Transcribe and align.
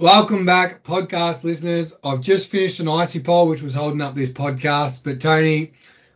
Welcome 0.00 0.46
back, 0.46 0.84
podcast 0.84 1.42
listeners. 1.42 1.96
I've 2.04 2.20
just 2.20 2.50
finished 2.50 2.78
an 2.78 2.86
icy 2.86 3.18
pole, 3.18 3.48
which 3.48 3.62
was 3.62 3.74
holding 3.74 4.00
up 4.00 4.14
this 4.14 4.30
podcast. 4.30 5.02
But 5.02 5.20
Tony, 5.20 5.72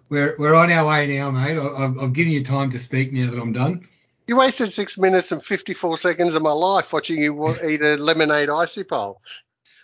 we're 0.08 0.36
we're 0.38 0.54
on 0.54 0.70
our 0.70 0.86
way 0.86 1.18
now, 1.18 1.32
mate. 1.32 1.58
I- 1.58 1.84
I've, 1.84 1.98
I've 1.98 2.12
given 2.12 2.32
you 2.32 2.44
time 2.44 2.70
to 2.70 2.78
speak 2.78 3.12
now 3.12 3.32
that 3.32 3.40
I'm 3.40 3.52
done. 3.52 3.88
You 4.28 4.36
wasted 4.36 4.72
six 4.72 4.98
minutes 4.98 5.32
and 5.32 5.42
54 5.42 5.98
seconds 5.98 6.36
of 6.36 6.42
my 6.42 6.52
life 6.52 6.92
watching 6.92 7.20
you 7.20 7.56
eat 7.68 7.80
a 7.80 7.96
lemonade 7.96 8.50
icy 8.50 8.84
pole. 8.84 9.20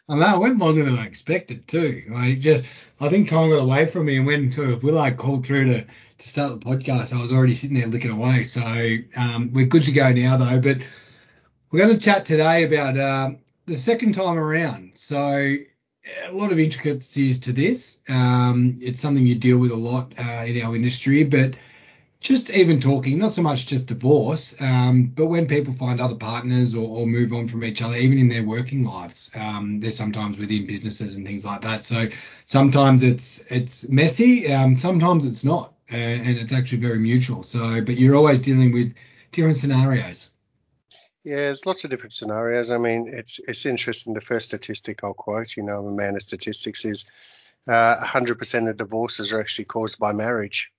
I 0.08 0.14
know 0.14 0.36
it 0.36 0.40
went 0.42 0.58
longer 0.58 0.84
than 0.84 0.96
I 0.96 1.04
expected 1.04 1.66
too. 1.66 2.04
I 2.14 2.34
just 2.34 2.66
I 3.00 3.08
think 3.08 3.28
time 3.28 3.50
got 3.50 3.56
away 3.56 3.86
from 3.86 4.06
me, 4.06 4.18
and 4.18 4.26
when 4.26 4.52
sort 4.52 4.70
of 4.70 4.84
Willow 4.84 5.10
called 5.10 5.44
through 5.44 5.64
to 5.64 5.82
to 5.82 6.28
start 6.28 6.60
the 6.60 6.64
podcast, 6.64 7.12
I 7.12 7.20
was 7.20 7.32
already 7.32 7.56
sitting 7.56 7.76
there 7.76 7.88
licking 7.88 8.12
away. 8.12 8.44
So 8.44 8.62
um, 9.16 9.52
we're 9.52 9.66
good 9.66 9.86
to 9.86 9.92
go 9.92 10.12
now, 10.12 10.36
though. 10.36 10.60
But 10.60 10.86
we're 11.72 11.84
going 11.84 11.98
to 11.98 12.04
chat 12.04 12.24
today 12.24 12.62
about 12.62 12.96
um, 12.98 13.38
the 13.68 13.76
second 13.76 14.14
time 14.14 14.38
around. 14.38 14.92
So 14.94 15.18
a 15.20 16.32
lot 16.32 16.52
of 16.52 16.58
intricacies 16.58 17.38
to 17.40 17.52
this. 17.52 18.00
Um, 18.08 18.78
it's 18.80 19.00
something 19.00 19.26
you 19.26 19.34
deal 19.34 19.58
with 19.58 19.70
a 19.70 19.76
lot 19.76 20.14
uh, 20.18 20.44
in 20.46 20.60
our 20.62 20.74
industry, 20.74 21.22
but 21.24 21.54
just 22.20 22.50
even 22.50 22.80
talking, 22.80 23.18
not 23.18 23.32
so 23.32 23.42
much 23.42 23.66
just 23.66 23.88
divorce, 23.88 24.56
um, 24.60 25.04
but 25.04 25.26
when 25.26 25.46
people 25.46 25.72
find 25.72 26.00
other 26.00 26.16
partners 26.16 26.74
or, 26.74 26.88
or 26.88 27.06
move 27.06 27.32
on 27.32 27.46
from 27.46 27.62
each 27.62 27.80
other, 27.80 27.94
even 27.94 28.18
in 28.18 28.28
their 28.28 28.42
working 28.42 28.82
lives, 28.84 29.30
um, 29.36 29.78
they're 29.78 29.90
sometimes 29.90 30.36
within 30.36 30.66
businesses 30.66 31.14
and 31.14 31.24
things 31.24 31.44
like 31.44 31.60
that. 31.60 31.84
So 31.84 32.08
sometimes 32.46 33.04
it's 33.04 33.44
it's 33.50 33.88
messy, 33.88 34.50
um, 34.52 34.76
sometimes 34.76 35.26
it's 35.26 35.44
not, 35.44 35.74
uh, 35.92 35.96
and 35.96 36.38
it's 36.38 36.52
actually 36.52 36.78
very 36.78 36.98
mutual. 36.98 37.44
So, 37.44 37.82
but 37.82 37.96
you're 37.98 38.16
always 38.16 38.40
dealing 38.40 38.72
with 38.72 38.94
different 39.30 39.58
scenarios. 39.58 40.30
Yeah, 41.24 41.36
there's 41.36 41.66
lots 41.66 41.84
of 41.84 41.90
different 41.90 42.14
scenarios. 42.14 42.70
I 42.70 42.78
mean, 42.78 43.08
it's 43.12 43.40
it's 43.46 43.66
interesting. 43.66 44.14
The 44.14 44.20
first 44.20 44.46
statistic 44.46 45.02
I'll 45.02 45.14
quote, 45.14 45.56
you 45.56 45.62
know, 45.62 45.78
I'm 45.78 45.86
a 45.86 45.96
man 45.96 46.16
of 46.16 46.22
statistics, 46.22 46.84
is 46.84 47.04
uh, 47.66 47.96
100% 48.02 48.70
of 48.70 48.76
divorces 48.76 49.32
are 49.32 49.40
actually 49.40 49.66
caused 49.66 49.98
by 49.98 50.12
marriage. 50.12 50.72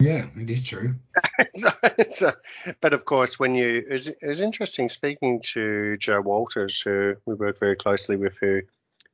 Yeah, 0.00 0.26
it 0.36 0.50
is 0.50 0.64
true. 0.64 0.96
so, 1.56 1.70
so, 2.08 2.32
but 2.80 2.94
of 2.94 3.04
course, 3.04 3.38
when 3.38 3.54
you 3.54 3.78
it 3.78 3.90
was, 3.90 4.08
it 4.08 4.26
was 4.26 4.40
interesting 4.40 4.88
speaking 4.88 5.40
to 5.52 5.96
Joe 5.98 6.20
Walters, 6.20 6.80
who 6.80 7.16
we 7.26 7.34
work 7.34 7.58
very 7.58 7.76
closely 7.76 8.16
with, 8.16 8.36
who 8.38 8.62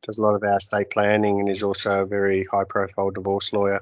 does 0.04 0.18
a 0.18 0.22
lot 0.22 0.34
of 0.34 0.42
our 0.42 0.56
estate 0.56 0.90
planning 0.90 1.40
and 1.40 1.48
is 1.48 1.62
also 1.62 2.02
a 2.02 2.06
very 2.06 2.44
high-profile 2.44 3.10
divorce 3.10 3.52
lawyer. 3.52 3.80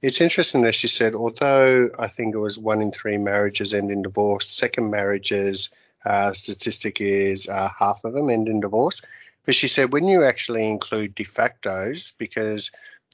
It's 0.00 0.22
interesting 0.22 0.62
that 0.62 0.74
she 0.74 0.88
said, 0.88 1.14
although 1.14 1.90
I 1.98 2.08
think 2.08 2.34
it 2.34 2.38
was 2.38 2.56
one 2.56 2.80
in 2.80 2.90
three 2.90 3.18
marriages 3.18 3.74
end 3.74 3.90
in 3.90 4.02
divorce, 4.02 4.48
second 4.48 4.90
marriages 4.90 5.68
uh, 6.04 6.32
statistic 6.32 7.00
is 7.00 7.48
uh, 7.48 7.70
half 7.78 8.04
of 8.04 8.12
them 8.12 8.30
end 8.30 8.48
in 8.48 8.60
divorce. 8.60 9.02
But 9.44 9.54
she 9.54 9.68
said 9.68 9.92
when 9.92 10.08
you 10.08 10.24
actually 10.24 10.68
include 10.68 11.14
de 11.14 11.24
factos, 11.24 12.16
because 12.16 12.70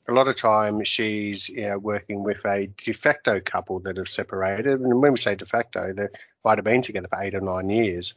a 0.08 0.12
lot 0.12 0.28
of 0.28 0.36
time 0.36 0.84
she's 0.84 1.48
you 1.48 1.68
know, 1.68 1.78
working 1.78 2.22
with 2.22 2.44
a 2.44 2.66
de 2.66 2.92
facto 2.92 3.40
couple 3.40 3.80
that 3.80 3.96
have 3.96 4.08
separated, 4.08 4.80
and 4.80 5.00
when 5.00 5.12
we 5.12 5.18
say 5.18 5.34
de 5.34 5.46
facto, 5.46 5.92
they 5.92 6.08
might 6.44 6.58
have 6.58 6.64
been 6.64 6.82
together 6.82 7.08
for 7.08 7.22
eight 7.22 7.34
or 7.34 7.40
nine 7.40 7.70
years 7.70 8.14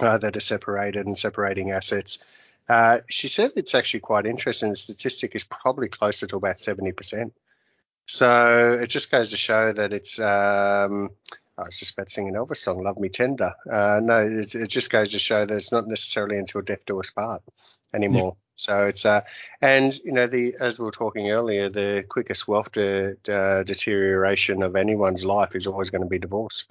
uh, 0.00 0.18
that 0.18 0.36
are 0.36 0.40
separated 0.40 1.06
and 1.06 1.16
separating 1.16 1.70
assets. 1.70 2.18
Uh, 2.68 3.00
she 3.08 3.28
said 3.28 3.52
it's 3.56 3.74
actually 3.74 4.00
quite 4.00 4.26
interesting. 4.26 4.70
The 4.70 4.76
statistic 4.76 5.34
is 5.34 5.44
probably 5.44 5.88
closer 5.88 6.26
to 6.28 6.36
about 6.36 6.56
70%. 6.56 7.32
So 8.06 8.78
it 8.80 8.88
just 8.88 9.10
goes 9.10 9.30
to 9.30 9.36
show 9.36 9.72
that 9.72 9.92
it's. 9.92 10.18
Um, 10.18 11.10
I 11.62 11.66
was 11.68 11.78
just 11.78 11.94
about 11.94 12.08
to 12.08 12.12
sing 12.12 12.28
an 12.28 12.34
Elvis 12.34 12.58
song, 12.58 12.82
"Love 12.82 12.98
Me 12.98 13.08
Tender." 13.08 13.54
Uh, 13.70 14.00
no, 14.02 14.18
it, 14.26 14.54
it, 14.54 14.68
just 14.68 14.90
goes 14.90 15.10
to 15.10 15.18
show 15.18 15.44
that 15.44 15.54
it's 15.54 15.72
not 15.72 15.86
necessarily 15.86 16.36
until 16.36 16.60
death 16.60 16.84
do 16.86 17.00
us 17.00 17.10
part 17.10 17.42
anymore. 17.94 18.36
Yeah. 18.36 18.42
So 18.54 18.86
it's 18.86 19.06
uh, 19.06 19.22
and 19.60 19.96
you 20.04 20.12
know 20.12 20.26
the 20.26 20.56
as 20.60 20.78
we 20.78 20.84
were 20.84 20.92
talking 20.92 21.30
earlier, 21.30 21.68
the 21.68 22.04
quickest 22.08 22.46
wealth 22.46 22.72
de, 22.72 23.14
de, 23.22 23.64
deterioration 23.64 24.62
of 24.62 24.76
anyone's 24.76 25.24
life 25.24 25.56
is 25.56 25.66
always 25.66 25.90
going 25.90 26.02
to 26.02 26.08
be 26.08 26.18
divorce 26.18 26.66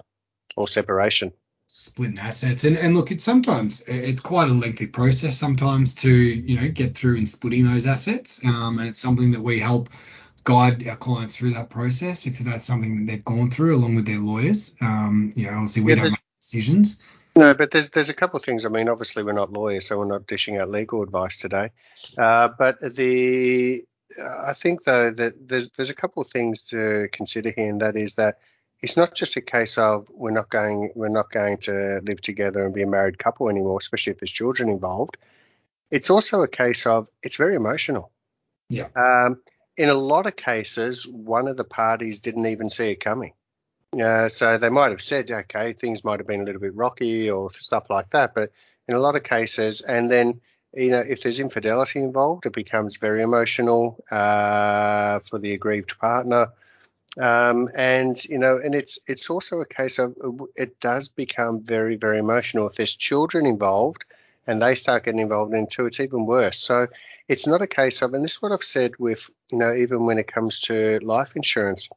or 0.56 0.68
separation. 0.68 1.32
Splitting 1.66 2.18
assets, 2.18 2.64
and 2.64 2.76
and 2.76 2.94
look, 2.94 3.10
it's 3.10 3.24
sometimes 3.24 3.82
it's 3.86 4.20
quite 4.20 4.48
a 4.48 4.52
lengthy 4.52 4.86
process 4.86 5.38
sometimes 5.38 5.96
to 5.96 6.10
you 6.10 6.60
know 6.60 6.68
get 6.68 6.96
through 6.96 7.16
in 7.16 7.26
splitting 7.26 7.64
those 7.64 7.86
assets, 7.86 8.40
um, 8.44 8.78
and 8.78 8.88
it's 8.88 8.98
something 8.98 9.32
that 9.32 9.40
we 9.40 9.58
help 9.58 9.88
guide 10.44 10.86
our 10.88 10.96
clients 10.96 11.36
through 11.36 11.54
that 11.54 11.70
process 11.70 12.26
if 12.26 12.38
that's 12.40 12.64
something 12.64 12.98
that 12.98 13.12
they've 13.12 13.24
gone 13.24 13.50
through 13.50 13.76
along 13.76 13.94
with 13.94 14.06
their 14.06 14.18
lawyers. 14.18 14.74
Um, 14.80 15.32
you 15.36 15.46
know, 15.46 15.54
obviously 15.54 15.82
we 15.82 15.92
yeah, 15.92 16.02
don't 16.02 16.10
make 16.10 16.20
decisions. 16.40 17.02
No, 17.34 17.54
but 17.54 17.70
there's 17.70 17.90
there's 17.90 18.10
a 18.10 18.14
couple 18.14 18.38
of 18.38 18.44
things. 18.44 18.66
I 18.66 18.68
mean, 18.68 18.88
obviously 18.88 19.22
we're 19.22 19.32
not 19.32 19.52
lawyers, 19.52 19.86
so 19.86 19.98
we're 19.98 20.06
not 20.06 20.26
dishing 20.26 20.58
out 20.58 20.70
legal 20.70 21.02
advice 21.02 21.38
today. 21.38 21.70
Uh, 22.18 22.48
but 22.58 22.80
the 22.80 23.84
I 24.20 24.52
think 24.52 24.84
though 24.84 25.10
that 25.10 25.48
there's 25.48 25.70
there's 25.70 25.90
a 25.90 25.94
couple 25.94 26.22
of 26.22 26.28
things 26.28 26.62
to 26.68 27.08
consider 27.12 27.50
here, 27.50 27.70
and 27.70 27.80
that 27.80 27.96
is 27.96 28.14
that 28.14 28.38
it's 28.82 28.96
not 28.96 29.14
just 29.14 29.36
a 29.36 29.40
case 29.40 29.78
of 29.78 30.08
we're 30.12 30.30
not 30.30 30.50
going 30.50 30.92
we're 30.94 31.08
not 31.08 31.30
going 31.30 31.58
to 31.58 32.00
live 32.04 32.20
together 32.20 32.64
and 32.64 32.74
be 32.74 32.82
a 32.82 32.86
married 32.86 33.18
couple 33.18 33.48
anymore, 33.48 33.78
especially 33.80 34.12
if 34.12 34.18
there's 34.18 34.32
children 34.32 34.68
involved. 34.68 35.16
It's 35.90 36.10
also 36.10 36.42
a 36.42 36.48
case 36.48 36.86
of 36.86 37.08
it's 37.22 37.36
very 37.36 37.54
emotional. 37.54 38.10
Yeah. 38.68 38.88
Um, 38.96 39.40
in 39.76 39.88
a 39.88 39.94
lot 39.94 40.26
of 40.26 40.36
cases, 40.36 41.06
one 41.06 41.48
of 41.48 41.56
the 41.56 41.64
parties 41.64 42.20
didn't 42.20 42.46
even 42.46 42.68
see 42.68 42.90
it 42.90 42.96
coming. 42.96 43.32
Uh, 44.00 44.28
so 44.28 44.56
they 44.56 44.70
might 44.70 44.90
have 44.90 45.02
said, 45.02 45.30
okay, 45.30 45.72
things 45.72 46.04
might 46.04 46.20
have 46.20 46.26
been 46.26 46.40
a 46.40 46.44
little 46.44 46.60
bit 46.60 46.74
rocky 46.74 47.30
or 47.30 47.50
stuff 47.50 47.90
like 47.90 48.10
that. 48.10 48.34
But 48.34 48.52
in 48.88 48.94
a 48.94 48.98
lot 49.00 49.16
of 49.16 49.22
cases, 49.22 49.82
and 49.82 50.10
then, 50.10 50.40
you 50.74 50.90
know, 50.90 51.00
if 51.00 51.22
there's 51.22 51.38
infidelity 51.38 52.00
involved, 52.00 52.46
it 52.46 52.52
becomes 52.52 52.96
very 52.96 53.22
emotional 53.22 54.02
uh, 54.10 55.18
for 55.20 55.38
the 55.38 55.52
aggrieved 55.52 55.98
partner. 55.98 56.52
Um, 57.20 57.68
and 57.74 58.22
you 58.24 58.38
know, 58.38 58.56
and 58.56 58.74
it's 58.74 58.98
it's 59.06 59.28
also 59.28 59.60
a 59.60 59.66
case 59.66 59.98
of 59.98 60.16
it 60.56 60.80
does 60.80 61.08
become 61.08 61.62
very 61.62 61.96
very 61.96 62.18
emotional 62.18 62.66
if 62.68 62.76
there's 62.76 62.96
children 62.96 63.44
involved, 63.44 64.06
and 64.46 64.62
they 64.62 64.74
start 64.74 65.04
getting 65.04 65.20
involved 65.20 65.52
in 65.52 65.66
too. 65.66 65.84
It's 65.84 66.00
even 66.00 66.24
worse. 66.24 66.58
So 66.58 66.86
it's 67.32 67.46
not 67.46 67.62
a 67.62 67.66
case 67.66 68.02
of, 68.02 68.12
and 68.12 68.22
this 68.22 68.32
is 68.32 68.42
what 68.42 68.52
I've 68.52 68.62
said 68.62 68.98
with, 68.98 69.30
you 69.50 69.56
know, 69.56 69.72
even 69.74 70.04
when 70.04 70.18
it 70.18 70.30
comes 70.30 70.60
to 70.60 70.98
life 71.02 71.34
insurance, 71.34 71.88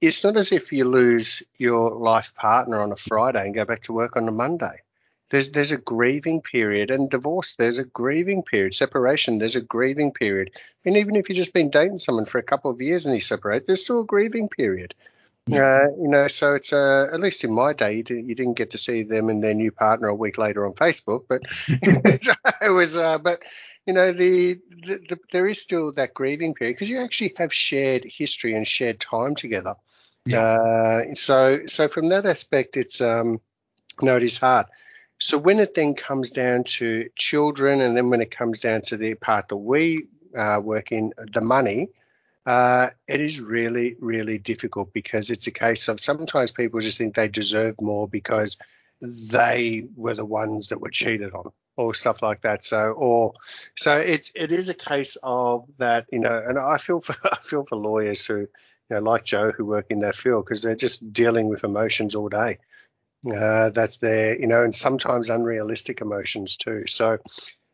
it's 0.00 0.24
not 0.24 0.38
as 0.38 0.50
if 0.50 0.72
you 0.72 0.86
lose 0.86 1.42
your 1.58 1.90
life 1.90 2.34
partner 2.34 2.80
on 2.80 2.90
a 2.90 2.96
Friday 2.96 3.44
and 3.44 3.54
go 3.54 3.66
back 3.66 3.82
to 3.82 3.92
work 3.92 4.16
on 4.16 4.26
a 4.26 4.32
Monday. 4.32 4.80
There's 5.28 5.52
there's 5.52 5.72
a 5.72 5.76
grieving 5.76 6.40
period, 6.40 6.90
and 6.90 7.08
divorce 7.08 7.54
there's 7.54 7.78
a 7.78 7.84
grieving 7.84 8.42
period. 8.42 8.74
Separation 8.74 9.38
there's 9.38 9.56
a 9.56 9.60
grieving 9.60 10.10
period, 10.10 10.52
and 10.86 10.96
even 10.96 11.16
if 11.16 11.28
you've 11.28 11.36
just 11.36 11.54
been 11.54 11.70
dating 11.70 11.98
someone 11.98 12.24
for 12.24 12.38
a 12.38 12.42
couple 12.42 12.70
of 12.70 12.80
years 12.80 13.04
and 13.04 13.14
you 13.14 13.20
separate, 13.20 13.66
there's 13.66 13.84
still 13.84 14.00
a 14.00 14.06
grieving 14.06 14.48
period. 14.48 14.94
Yeah. 15.46 15.64
Uh, 15.64 15.86
you 16.00 16.08
know, 16.08 16.28
so 16.28 16.54
it's 16.54 16.72
uh, 16.72 17.08
at 17.12 17.20
least 17.20 17.44
in 17.44 17.54
my 17.54 17.72
day, 17.72 17.96
you 17.96 18.02
didn't, 18.02 18.28
you 18.28 18.34
didn't, 18.34 18.54
get 18.54 18.72
to 18.72 18.78
see 18.78 19.02
them 19.02 19.28
and 19.28 19.42
their 19.42 19.54
new 19.54 19.72
partner 19.72 20.08
a 20.08 20.14
week 20.14 20.38
later 20.38 20.66
on 20.66 20.74
Facebook, 20.74 21.24
but 21.28 21.42
it 22.62 22.70
was. 22.70 22.96
Uh, 22.96 23.18
but 23.18 23.40
you 23.90 23.94
know, 23.94 24.12
the, 24.12 24.54
the, 24.86 25.00
the, 25.08 25.18
there 25.32 25.48
is 25.48 25.60
still 25.60 25.90
that 25.94 26.14
grieving 26.14 26.54
period 26.54 26.76
because 26.76 26.88
you 26.88 27.00
actually 27.00 27.34
have 27.38 27.52
shared 27.52 28.04
history 28.04 28.54
and 28.54 28.64
shared 28.64 29.00
time 29.00 29.34
together. 29.34 29.74
Yeah. 30.24 30.42
Uh, 30.42 31.14
so, 31.14 31.66
so 31.66 31.88
from 31.88 32.10
that 32.10 32.24
aspect, 32.24 32.76
it's 32.76 33.00
um, 33.00 33.40
no, 34.00 34.14
it 34.16 34.22
is 34.22 34.36
hard. 34.36 34.66
So 35.18 35.38
when 35.38 35.58
it 35.58 35.74
then 35.74 35.94
comes 35.94 36.30
down 36.30 36.62
to 36.78 37.10
children, 37.16 37.80
and 37.80 37.96
then 37.96 38.10
when 38.10 38.20
it 38.20 38.30
comes 38.30 38.60
down 38.60 38.82
to 38.82 38.96
the 38.96 39.14
part 39.14 39.48
that 39.48 39.56
we 39.56 40.06
uh, 40.36 40.60
work 40.62 40.92
in, 40.92 41.12
the 41.32 41.40
money, 41.40 41.88
uh, 42.46 42.90
it 43.08 43.20
is 43.20 43.40
really, 43.40 43.96
really 43.98 44.38
difficult 44.38 44.92
because 44.92 45.30
it's 45.30 45.48
a 45.48 45.50
case 45.50 45.88
of 45.88 45.98
sometimes 45.98 46.52
people 46.52 46.78
just 46.78 46.96
think 46.96 47.16
they 47.16 47.26
deserve 47.26 47.74
more 47.80 48.06
because 48.06 48.56
they 49.00 49.84
were 49.96 50.14
the 50.14 50.24
ones 50.24 50.68
that 50.68 50.80
were 50.80 50.90
cheated 50.90 51.34
on 51.34 51.50
or 51.80 51.94
stuff 51.94 52.20
like 52.22 52.42
that. 52.42 52.62
So, 52.62 52.92
or 52.92 53.32
so 53.74 53.96
it's 53.96 54.30
it 54.34 54.52
is 54.52 54.68
a 54.68 54.74
case 54.74 55.16
of 55.22 55.66
that, 55.78 56.06
you 56.12 56.18
know. 56.18 56.44
And 56.46 56.58
I 56.58 56.76
feel 56.76 57.00
for 57.00 57.16
I 57.24 57.38
feel 57.40 57.64
for 57.64 57.76
lawyers 57.76 58.26
who, 58.26 58.36
you 58.36 58.48
know, 58.90 59.00
like 59.00 59.24
Joe, 59.24 59.50
who 59.50 59.64
work 59.64 59.86
in 59.88 60.00
that 60.00 60.14
field 60.14 60.44
because 60.44 60.62
they're 60.62 60.76
just 60.76 61.12
dealing 61.12 61.48
with 61.48 61.64
emotions 61.64 62.14
all 62.14 62.28
day. 62.28 62.58
Uh, 63.26 63.70
that's 63.70 63.98
their, 63.98 64.38
you 64.38 64.46
know, 64.46 64.62
and 64.62 64.74
sometimes 64.74 65.28
unrealistic 65.30 66.00
emotions 66.00 66.56
too. 66.56 66.84
So, 66.86 67.18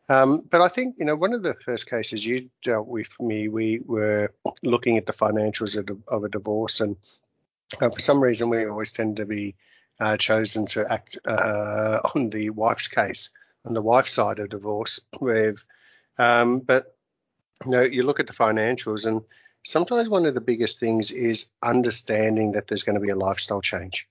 um, 0.09 0.41
but 0.49 0.61
I 0.61 0.67
think, 0.67 0.95
you 0.99 1.05
know, 1.05 1.15
one 1.15 1.33
of 1.33 1.43
the 1.43 1.55
first 1.65 1.89
cases 1.89 2.25
you 2.25 2.49
dealt 2.63 2.87
with 2.87 3.09
me, 3.19 3.47
we 3.47 3.79
were 3.83 4.33
looking 4.61 4.97
at 4.97 5.05
the 5.05 5.13
financials 5.13 5.77
of, 5.77 5.89
of 6.07 6.23
a 6.23 6.29
divorce, 6.29 6.81
and 6.81 6.97
uh, 7.81 7.89
for 7.89 7.99
some 7.99 8.21
reason 8.21 8.49
we 8.49 8.65
always 8.65 8.93
tend 8.93 9.17
to 9.17 9.25
be 9.25 9.55
uh, 9.99 10.15
chosen 10.17 10.65
to 10.67 10.89
act 10.89 11.17
uh, 11.25 11.99
on 12.15 12.29
the 12.29 12.49
wife's 12.49 12.87
case 12.87 13.31
on 13.67 13.73
the 13.73 13.81
wife 13.81 14.07
side 14.07 14.39
of 14.39 14.49
divorce. 14.49 14.99
With, 15.19 15.63
um, 16.17 16.59
but 16.59 16.95
you 17.65 17.71
know, 17.71 17.81
you 17.81 18.03
look 18.03 18.19
at 18.19 18.27
the 18.27 18.33
financials, 18.33 19.05
and 19.05 19.21
sometimes 19.63 20.09
one 20.09 20.25
of 20.25 20.33
the 20.33 20.41
biggest 20.41 20.79
things 20.79 21.11
is 21.11 21.49
understanding 21.61 22.53
that 22.53 22.67
there's 22.67 22.83
going 22.83 22.99
to 22.99 23.05
be 23.05 23.11
a 23.11 23.15
lifestyle 23.15 23.61
change. 23.61 24.07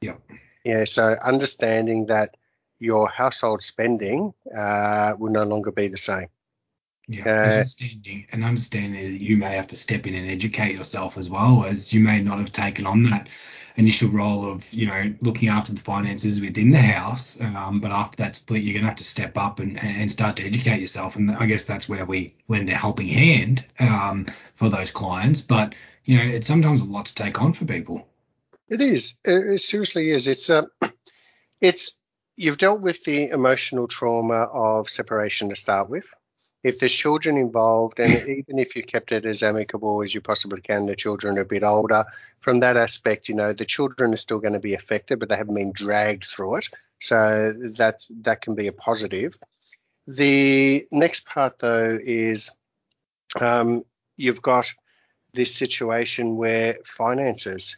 Yeah. 0.00 0.16
Yeah. 0.64 0.84
So 0.84 1.16
understanding 1.22 2.06
that 2.06 2.36
your 2.78 3.08
household 3.08 3.62
spending 3.62 4.34
uh, 4.54 5.14
will 5.18 5.32
no 5.32 5.44
longer 5.44 5.72
be 5.72 5.88
the 5.88 5.96
same. 5.96 6.28
Yeah, 7.08 7.28
and 7.28 7.52
understanding 7.52 8.26
and 8.32 8.44
understanding 8.44 9.12
that 9.12 9.22
you 9.22 9.36
may 9.36 9.52
have 9.52 9.68
to 9.68 9.76
step 9.76 10.08
in 10.08 10.14
and 10.16 10.28
educate 10.28 10.74
yourself 10.74 11.16
as 11.16 11.30
well 11.30 11.64
as 11.64 11.92
you 11.92 12.00
may 12.00 12.20
not 12.20 12.38
have 12.38 12.50
taken 12.50 12.84
on 12.84 13.04
that 13.04 13.28
initial 13.76 14.10
role 14.10 14.50
of 14.50 14.72
you 14.72 14.86
know 14.86 15.14
looking 15.20 15.48
after 15.48 15.72
the 15.72 15.80
finances 15.80 16.40
within 16.40 16.70
the 16.70 16.78
house, 16.78 17.40
um, 17.40 17.80
but 17.80 17.92
after 17.92 18.16
that 18.18 18.36
split, 18.36 18.62
you're 18.62 18.74
gonna 18.74 18.86
have 18.86 18.96
to 18.96 19.04
step 19.04 19.36
up 19.38 19.60
and, 19.60 19.78
and 19.82 20.10
start 20.10 20.36
to 20.36 20.46
educate 20.46 20.80
yourself, 20.80 21.16
and 21.16 21.30
I 21.30 21.46
guess 21.46 21.64
that's 21.64 21.88
where 21.88 22.04
we 22.04 22.34
lend 22.48 22.68
a 22.70 22.74
helping 22.74 23.08
hand 23.08 23.66
um, 23.78 24.24
for 24.54 24.68
those 24.68 24.90
clients. 24.90 25.42
But 25.42 25.74
you 26.04 26.16
know, 26.16 26.24
it's 26.24 26.46
sometimes 26.46 26.80
a 26.80 26.86
lot 26.86 27.06
to 27.06 27.14
take 27.14 27.40
on 27.40 27.52
for 27.52 27.64
people. 27.64 28.08
It 28.68 28.80
is. 28.80 29.18
It 29.24 29.60
seriously 29.60 30.10
is. 30.10 30.26
It's 30.26 30.50
uh, 30.50 30.64
it's 31.60 32.00
you've 32.36 32.58
dealt 32.58 32.80
with 32.80 33.04
the 33.04 33.30
emotional 33.30 33.88
trauma 33.88 34.44
of 34.52 34.88
separation 34.88 35.50
to 35.50 35.56
start 35.56 35.88
with 35.88 36.06
if 36.62 36.78
there's 36.78 36.92
children 36.92 37.36
involved, 37.36 38.00
and 38.00 38.12
even 38.28 38.58
if 38.58 38.76
you 38.76 38.82
kept 38.82 39.12
it 39.12 39.24
as 39.24 39.42
amicable 39.42 40.02
as 40.02 40.14
you 40.14 40.20
possibly 40.20 40.60
can, 40.60 40.86
the 40.86 40.96
children 40.96 41.38
are 41.38 41.42
a 41.42 41.46
bit 41.46 41.62
older. 41.62 42.04
From 42.40 42.60
that 42.60 42.76
aspect, 42.76 43.28
you 43.28 43.34
know, 43.34 43.52
the 43.52 43.64
children 43.64 44.14
are 44.14 44.18
still 44.18 44.38
going 44.38 44.52
to 44.52 44.60
be 44.60 44.74
affected, 44.74 45.18
but 45.18 45.28
they 45.28 45.36
haven't 45.36 45.54
been 45.54 45.72
dragged 45.72 46.24
through 46.24 46.56
it. 46.56 46.68
So 47.00 47.52
that's 47.52 48.10
that 48.22 48.40
can 48.40 48.54
be 48.54 48.68
a 48.68 48.72
positive. 48.72 49.36
The 50.06 50.86
next 50.90 51.26
part, 51.26 51.58
though, 51.58 51.98
is 52.00 52.50
um, 53.40 53.84
you've 54.16 54.42
got 54.42 54.72
this 55.34 55.54
situation 55.54 56.36
where 56.36 56.76
finances. 56.86 57.76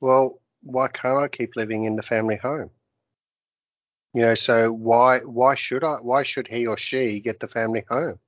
Well, 0.00 0.40
why 0.62 0.88
can't 0.88 1.18
I 1.18 1.28
keep 1.28 1.54
living 1.54 1.84
in 1.84 1.96
the 1.96 2.02
family 2.02 2.36
home? 2.36 2.70
You 4.16 4.22
know, 4.22 4.34
so 4.34 4.72
why 4.72 5.18
why 5.18 5.56
should 5.56 5.84
I? 5.84 5.96
Why 5.96 6.22
should 6.22 6.48
he 6.48 6.66
or 6.66 6.78
she 6.78 7.20
get 7.20 7.38
the 7.38 7.48
family 7.48 7.84
home? 7.86 8.18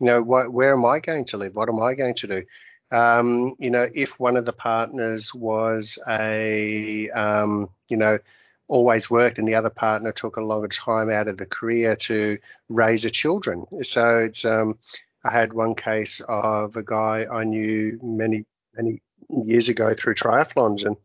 You 0.00 0.06
know, 0.06 0.22
what, 0.22 0.52
where 0.52 0.72
am 0.72 0.84
I 0.84 0.98
going 0.98 1.26
to 1.26 1.36
live? 1.36 1.54
What 1.54 1.68
am 1.68 1.80
I 1.80 1.94
going 1.94 2.14
to 2.16 2.26
do? 2.26 2.42
Um, 2.90 3.54
you 3.60 3.70
know, 3.70 3.88
if 3.94 4.18
one 4.18 4.36
of 4.36 4.44
the 4.44 4.52
partners 4.52 5.32
was 5.32 6.00
a, 6.08 7.10
um, 7.10 7.70
you 7.88 7.96
know, 7.96 8.18
always 8.66 9.08
worked 9.08 9.38
and 9.38 9.46
the 9.46 9.54
other 9.54 9.70
partner 9.70 10.10
took 10.10 10.36
a 10.36 10.40
longer 10.40 10.66
time 10.66 11.10
out 11.10 11.28
of 11.28 11.36
the 11.36 11.46
career 11.46 11.94
to 11.94 12.38
raise 12.68 13.04
a 13.04 13.10
children. 13.10 13.66
So 13.84 14.18
it's, 14.18 14.44
um, 14.44 14.80
I 15.24 15.30
had 15.30 15.52
one 15.52 15.76
case 15.76 16.20
of 16.26 16.74
a 16.74 16.82
guy 16.82 17.28
I 17.30 17.44
knew 17.44 18.00
many, 18.02 18.46
many 18.74 19.00
years 19.28 19.68
ago 19.68 19.94
through 19.94 20.16
triathlons 20.16 20.84
and, 20.84 20.96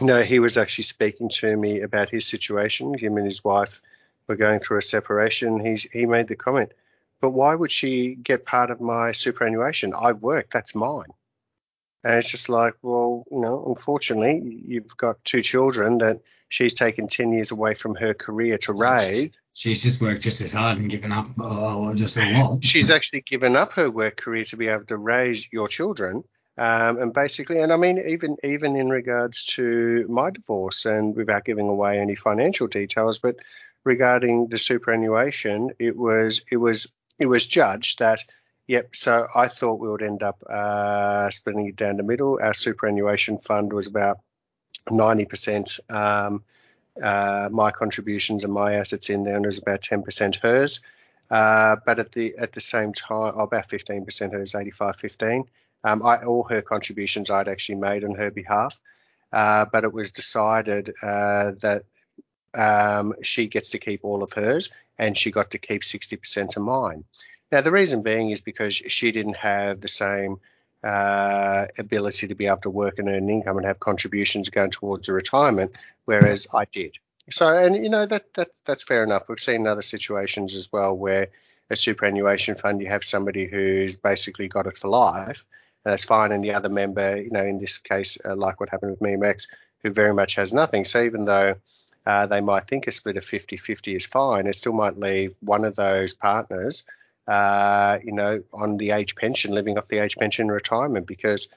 know, 0.00 0.22
he 0.22 0.38
was 0.38 0.58
actually 0.58 0.84
speaking 0.84 1.28
to 1.28 1.56
me 1.56 1.80
about 1.80 2.08
his 2.08 2.26
situation. 2.26 2.94
Him 2.94 3.16
and 3.16 3.26
his 3.26 3.44
wife 3.44 3.80
were 4.26 4.36
going 4.36 4.60
through 4.60 4.78
a 4.78 4.82
separation. 4.82 5.64
He's, 5.64 5.82
he 5.84 6.06
made 6.06 6.28
the 6.28 6.36
comment, 6.36 6.72
but 7.20 7.30
why 7.30 7.54
would 7.54 7.72
she 7.72 8.14
get 8.14 8.44
part 8.44 8.70
of 8.70 8.80
my 8.80 9.12
superannuation? 9.12 9.92
I've 9.94 10.22
worked, 10.22 10.52
that's 10.52 10.74
mine. 10.74 11.12
And 12.02 12.18
it's 12.18 12.28
just 12.28 12.48
like, 12.48 12.74
well, 12.82 13.24
you 13.30 13.40
know, 13.40 13.64
unfortunately, 13.66 14.62
you've 14.66 14.96
got 14.96 15.24
two 15.24 15.40
children 15.40 15.98
that 15.98 16.20
she's 16.50 16.74
taken 16.74 17.08
10 17.08 17.32
years 17.32 17.50
away 17.50 17.74
from 17.74 17.94
her 17.94 18.12
career 18.12 18.58
to 18.58 18.72
raise. 18.74 19.30
She's 19.54 19.82
just 19.82 20.00
worked 20.00 20.22
just 20.22 20.40
as 20.40 20.52
hard 20.52 20.78
and 20.78 20.90
given 20.90 21.12
up 21.12 21.28
uh, 21.40 21.94
just 21.94 22.18
a 22.18 22.30
lot. 22.32 22.58
She's 22.62 22.90
actually 22.90 23.22
given 23.22 23.56
up 23.56 23.72
her 23.74 23.90
work 23.90 24.16
career 24.16 24.44
to 24.46 24.56
be 24.56 24.68
able 24.68 24.84
to 24.86 24.96
raise 24.96 25.50
your 25.50 25.68
children. 25.68 26.24
Um, 26.56 26.98
and 26.98 27.12
basically, 27.12 27.60
and 27.60 27.72
I 27.72 27.76
mean, 27.76 27.98
even 27.98 28.36
even 28.44 28.76
in 28.76 28.88
regards 28.88 29.44
to 29.56 30.06
my 30.08 30.30
divorce, 30.30 30.86
and 30.86 31.16
without 31.16 31.44
giving 31.44 31.68
away 31.68 31.98
any 31.98 32.14
financial 32.14 32.68
details, 32.68 33.18
but 33.18 33.36
regarding 33.82 34.48
the 34.48 34.58
superannuation, 34.58 35.70
it 35.78 35.96
was 35.96 36.44
it 36.50 36.56
was 36.56 36.92
it 37.18 37.26
was 37.26 37.46
judged 37.46 37.98
that, 37.98 38.20
yep, 38.68 38.94
so 38.94 39.26
I 39.34 39.48
thought 39.48 39.80
we 39.80 39.88
would 39.88 40.02
end 40.02 40.22
up 40.22 40.42
uh, 40.48 41.30
splitting 41.30 41.66
it 41.66 41.76
down 41.76 41.96
the 41.96 42.04
middle. 42.04 42.38
Our 42.40 42.54
superannuation 42.54 43.38
fund 43.38 43.72
was 43.72 43.86
about 43.86 44.18
90% 44.88 45.80
um, 45.90 46.44
uh, 47.02 47.48
my 47.50 47.70
contributions 47.70 48.44
and 48.44 48.52
my 48.52 48.74
assets 48.74 49.10
in 49.10 49.24
there, 49.24 49.36
and 49.36 49.44
it 49.44 49.48
was 49.48 49.58
about 49.58 49.80
10% 49.80 50.36
hers. 50.36 50.80
Uh, 51.30 51.76
but 51.84 51.98
at 51.98 52.12
the 52.12 52.36
at 52.38 52.52
the 52.52 52.60
same 52.60 52.92
time, 52.92 53.32
oh, 53.36 53.44
about 53.44 53.68
15% 53.68 54.32
hers, 54.32 54.54
85 54.54 54.96
15. 54.96 55.44
Um, 55.84 56.02
I, 56.02 56.24
all 56.24 56.44
her 56.44 56.62
contributions 56.62 57.30
I'd 57.30 57.48
actually 57.48 57.76
made 57.76 58.04
on 58.04 58.14
her 58.14 58.30
behalf. 58.30 58.80
Uh, 59.32 59.66
but 59.72 59.84
it 59.84 59.92
was 59.92 60.12
decided 60.12 60.94
uh, 61.02 61.52
that 61.60 61.84
um, 62.54 63.14
she 63.22 63.48
gets 63.48 63.70
to 63.70 63.78
keep 63.78 64.04
all 64.04 64.22
of 64.22 64.32
hers 64.32 64.70
and 64.98 65.16
she 65.16 65.30
got 65.30 65.50
to 65.50 65.58
keep 65.58 65.82
60% 65.82 66.56
of 66.56 66.62
mine. 66.62 67.04
Now, 67.50 67.60
the 67.60 67.72
reason 67.72 68.02
being 68.02 68.30
is 68.30 68.40
because 68.40 68.74
she 68.74 69.12
didn't 69.12 69.36
have 69.36 69.80
the 69.80 69.88
same 69.88 70.38
uh, 70.84 71.66
ability 71.78 72.28
to 72.28 72.34
be 72.34 72.46
able 72.46 72.58
to 72.58 72.70
work 72.70 72.98
and 72.98 73.08
earn 73.08 73.28
income 73.28 73.56
and 73.56 73.66
have 73.66 73.80
contributions 73.80 74.50
going 74.50 74.70
towards 74.70 75.08
a 75.08 75.12
retirement, 75.12 75.72
whereas 76.04 76.46
I 76.52 76.66
did. 76.66 76.96
So, 77.30 77.56
and 77.56 77.74
you 77.74 77.88
know 77.88 78.04
that 78.04 78.34
that 78.34 78.50
that's 78.66 78.82
fair 78.82 79.02
enough. 79.02 79.28
We've 79.28 79.40
seen 79.40 79.66
other 79.66 79.82
situations 79.82 80.54
as 80.54 80.70
well 80.70 80.94
where 80.94 81.28
a 81.70 81.76
superannuation 81.76 82.54
fund, 82.56 82.82
you 82.82 82.88
have 82.88 83.02
somebody 83.02 83.46
who's 83.46 83.96
basically 83.96 84.48
got 84.48 84.66
it 84.66 84.76
for 84.76 84.88
life, 84.88 85.46
that's 85.84 86.04
fine. 86.04 86.32
And 86.32 86.42
the 86.42 86.52
other 86.52 86.68
member, 86.68 87.16
you 87.16 87.30
know, 87.30 87.44
in 87.44 87.58
this 87.58 87.78
case, 87.78 88.18
uh, 88.24 88.36
like 88.36 88.60
what 88.60 88.70
happened 88.70 88.92
with 88.92 89.00
me, 89.00 89.16
Max, 89.16 89.48
who 89.82 89.90
very 89.90 90.14
much 90.14 90.36
has 90.36 90.52
nothing. 90.52 90.84
So 90.84 91.02
even 91.02 91.24
though 91.24 91.56
uh, 92.06 92.26
they 92.26 92.40
might 92.40 92.68
think 92.68 92.86
a 92.86 92.90
split 92.90 93.16
of 93.16 93.24
50-50 93.24 93.96
is 93.96 94.06
fine. 94.06 94.46
It 94.46 94.56
still 94.56 94.72
might 94.72 94.98
leave 94.98 95.34
one 95.40 95.64
of 95.64 95.74
those 95.74 96.14
partners, 96.14 96.84
uh, 97.26 97.98
you 98.04 98.12
know, 98.12 98.42
on 98.52 98.76
the 98.76 98.90
age 98.90 99.16
pension, 99.16 99.52
living 99.52 99.78
off 99.78 99.88
the 99.88 99.98
age 99.98 100.16
pension 100.16 100.48
retirement 100.48 101.06
because 101.06 101.48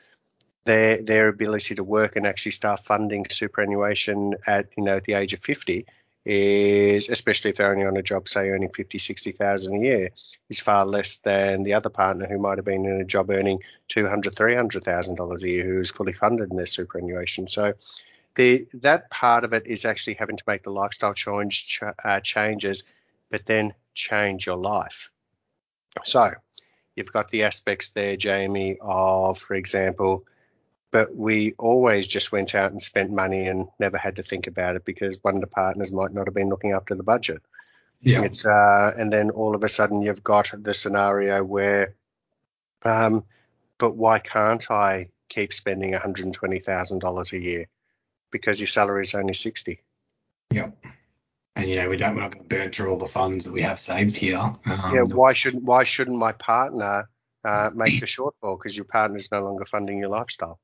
their 0.64 1.02
their 1.02 1.28
ability 1.30 1.76
to 1.76 1.84
work 1.84 2.16
and 2.16 2.28
actually 2.28 2.52
start 2.52 2.82
funding 2.82 3.26
superannuation 3.30 4.36
at 4.46 4.68
you 4.78 4.84
know 4.84 4.98
at 4.98 5.06
the 5.06 5.14
age 5.14 5.34
of 5.34 5.40
50 5.42 5.86
is 6.28 7.10
especially 7.10 7.52
if 7.52 7.58
they're 7.58 7.72
only 7.72 7.86
on 7.86 7.98
a 7.98 8.04
job 8.04 8.28
say 8.28 8.50
earning 8.50 8.70
50 8.70 8.98
60,000 8.98 9.76
a 9.76 9.80
year 9.80 10.10
is 10.50 10.60
far 10.60 10.86
less 10.86 11.18
than 11.18 11.64
the 11.64 11.74
other 11.74 11.90
partner 11.90 12.28
who 12.28 12.38
might 12.38 12.58
have 12.58 12.66
been 12.66 12.86
in 12.86 13.00
a 13.02 13.06
job 13.06 13.30
earning 13.30 13.60
200 13.88 14.36
300,000 14.36 15.16
dollars 15.16 15.44
a 15.44 15.50
year 15.50 15.66
who 15.66 15.80
is 15.80 15.90
fully 15.90 16.14
funded 16.14 16.52
in 16.52 16.58
their 16.58 16.66
superannuation 16.66 17.48
so 17.48 17.74
the, 18.38 18.68
that 18.76 19.10
part 19.10 19.44
of 19.44 19.54
it 19.54 19.68
is 19.68 19.84
actually 19.84 20.14
having 20.14 20.38
to 20.38 20.44
make 20.48 20.64
the 20.64 20.70
lifestyle 20.70 21.14
change 21.14 21.82
uh, 22.06 22.20
changes, 22.22 22.84
but 23.32 23.46
then 23.46 23.74
change 23.96 24.46
your 24.46 24.58
life. 24.58 25.10
So 26.06 26.30
you've 26.96 27.12
got 27.12 27.30
the 27.32 27.44
aspects 27.44 27.90
there, 27.90 28.16
Jamie, 28.16 28.78
of, 28.80 29.40
for 29.40 29.56
example, 29.56 30.24
but 30.92 31.16
we 31.16 31.54
always 31.58 32.08
just 32.08 32.32
went 32.32 32.56
out 32.56 32.72
and 32.72 32.82
spent 32.82 33.12
money 33.12 33.48
and 33.48 33.68
never 33.80 33.98
had 33.98 34.16
to 34.18 34.24
think 34.24 34.48
about 34.48 34.76
it 34.76 34.86
because 34.86 35.18
one 35.22 35.36
of 35.36 35.42
the 35.42 35.48
partners 35.48 35.92
might 35.92 36.12
not 36.12 36.28
have 36.28 36.34
been 36.34 36.50
looking 36.50 36.72
after 36.72 36.96
the 36.96 37.04
budget. 37.04 37.42
Yeah. 38.02 38.24
It's 38.24 38.46
uh, 38.46 38.94
and 38.98 39.12
then 39.12 39.32
all 39.32 39.56
of 39.56 39.64
a 39.64 39.70
sudden 39.70 40.02
you've 40.02 40.24
got 40.24 40.52
the 40.54 40.74
scenario 40.74 41.44
where, 41.44 41.96
um, 42.84 43.26
but 43.78 43.96
why 43.96 44.20
can't 44.20 44.70
I 44.70 45.10
keep 45.30 45.52
spending 45.52 45.92
$120,000 45.92 47.34
a 47.34 47.42
year? 47.42 47.68
because 48.32 48.60
your 48.60 48.68
salary 48.68 49.04
is 49.04 49.14
only 49.14 49.34
60. 49.34 49.82
Yep. 50.52 50.86
And 51.56 51.70
you 51.70 51.76
know 51.78 51.90
we 51.90 51.98
don't 51.98 52.16
we're 52.16 52.22
not 52.22 52.32
going 52.32 52.48
to 52.48 52.56
burn 52.56 52.72
through 52.72 52.92
all 52.92 53.00
the 53.00 53.08
funds 53.08 53.46
that 53.46 53.54
we 53.54 53.64
have 53.64 53.80
saved 53.80 54.16
here. 54.16 54.38
Um, 54.38 54.60
yeah. 54.66 55.02
Why 55.02 55.34
shouldn't 55.34 55.64
Why 55.64 55.84
shouldn't 55.86 56.18
my 56.18 56.32
partner 56.32 57.10
uh, 57.44 57.72
make 57.74 58.00
the 58.00 58.06
shortfall 58.06 58.60
because 58.60 58.76
your 58.76 58.86
partner 58.86 59.18
is 59.18 59.32
no 59.32 59.42
longer 59.42 59.66
funding 59.66 59.98
your 59.98 60.10
lifestyle? 60.10 60.60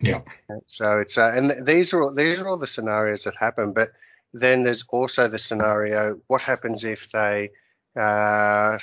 Yeah. 0.00 0.20
So 0.66 1.00
it's 1.00 1.16
uh, 1.16 1.32
and 1.34 1.66
these 1.66 1.92
are 1.92 2.02
all, 2.02 2.12
these 2.12 2.40
are 2.40 2.48
all 2.48 2.58
the 2.58 2.66
scenarios 2.66 3.24
that 3.24 3.36
happen, 3.36 3.72
but 3.72 3.92
then 4.32 4.62
there's 4.62 4.84
also 4.88 5.28
the 5.28 5.38
scenario: 5.38 6.20
what 6.26 6.42
happens 6.42 6.84
if 6.84 7.10
they, 7.10 7.50
uh, 7.98 8.78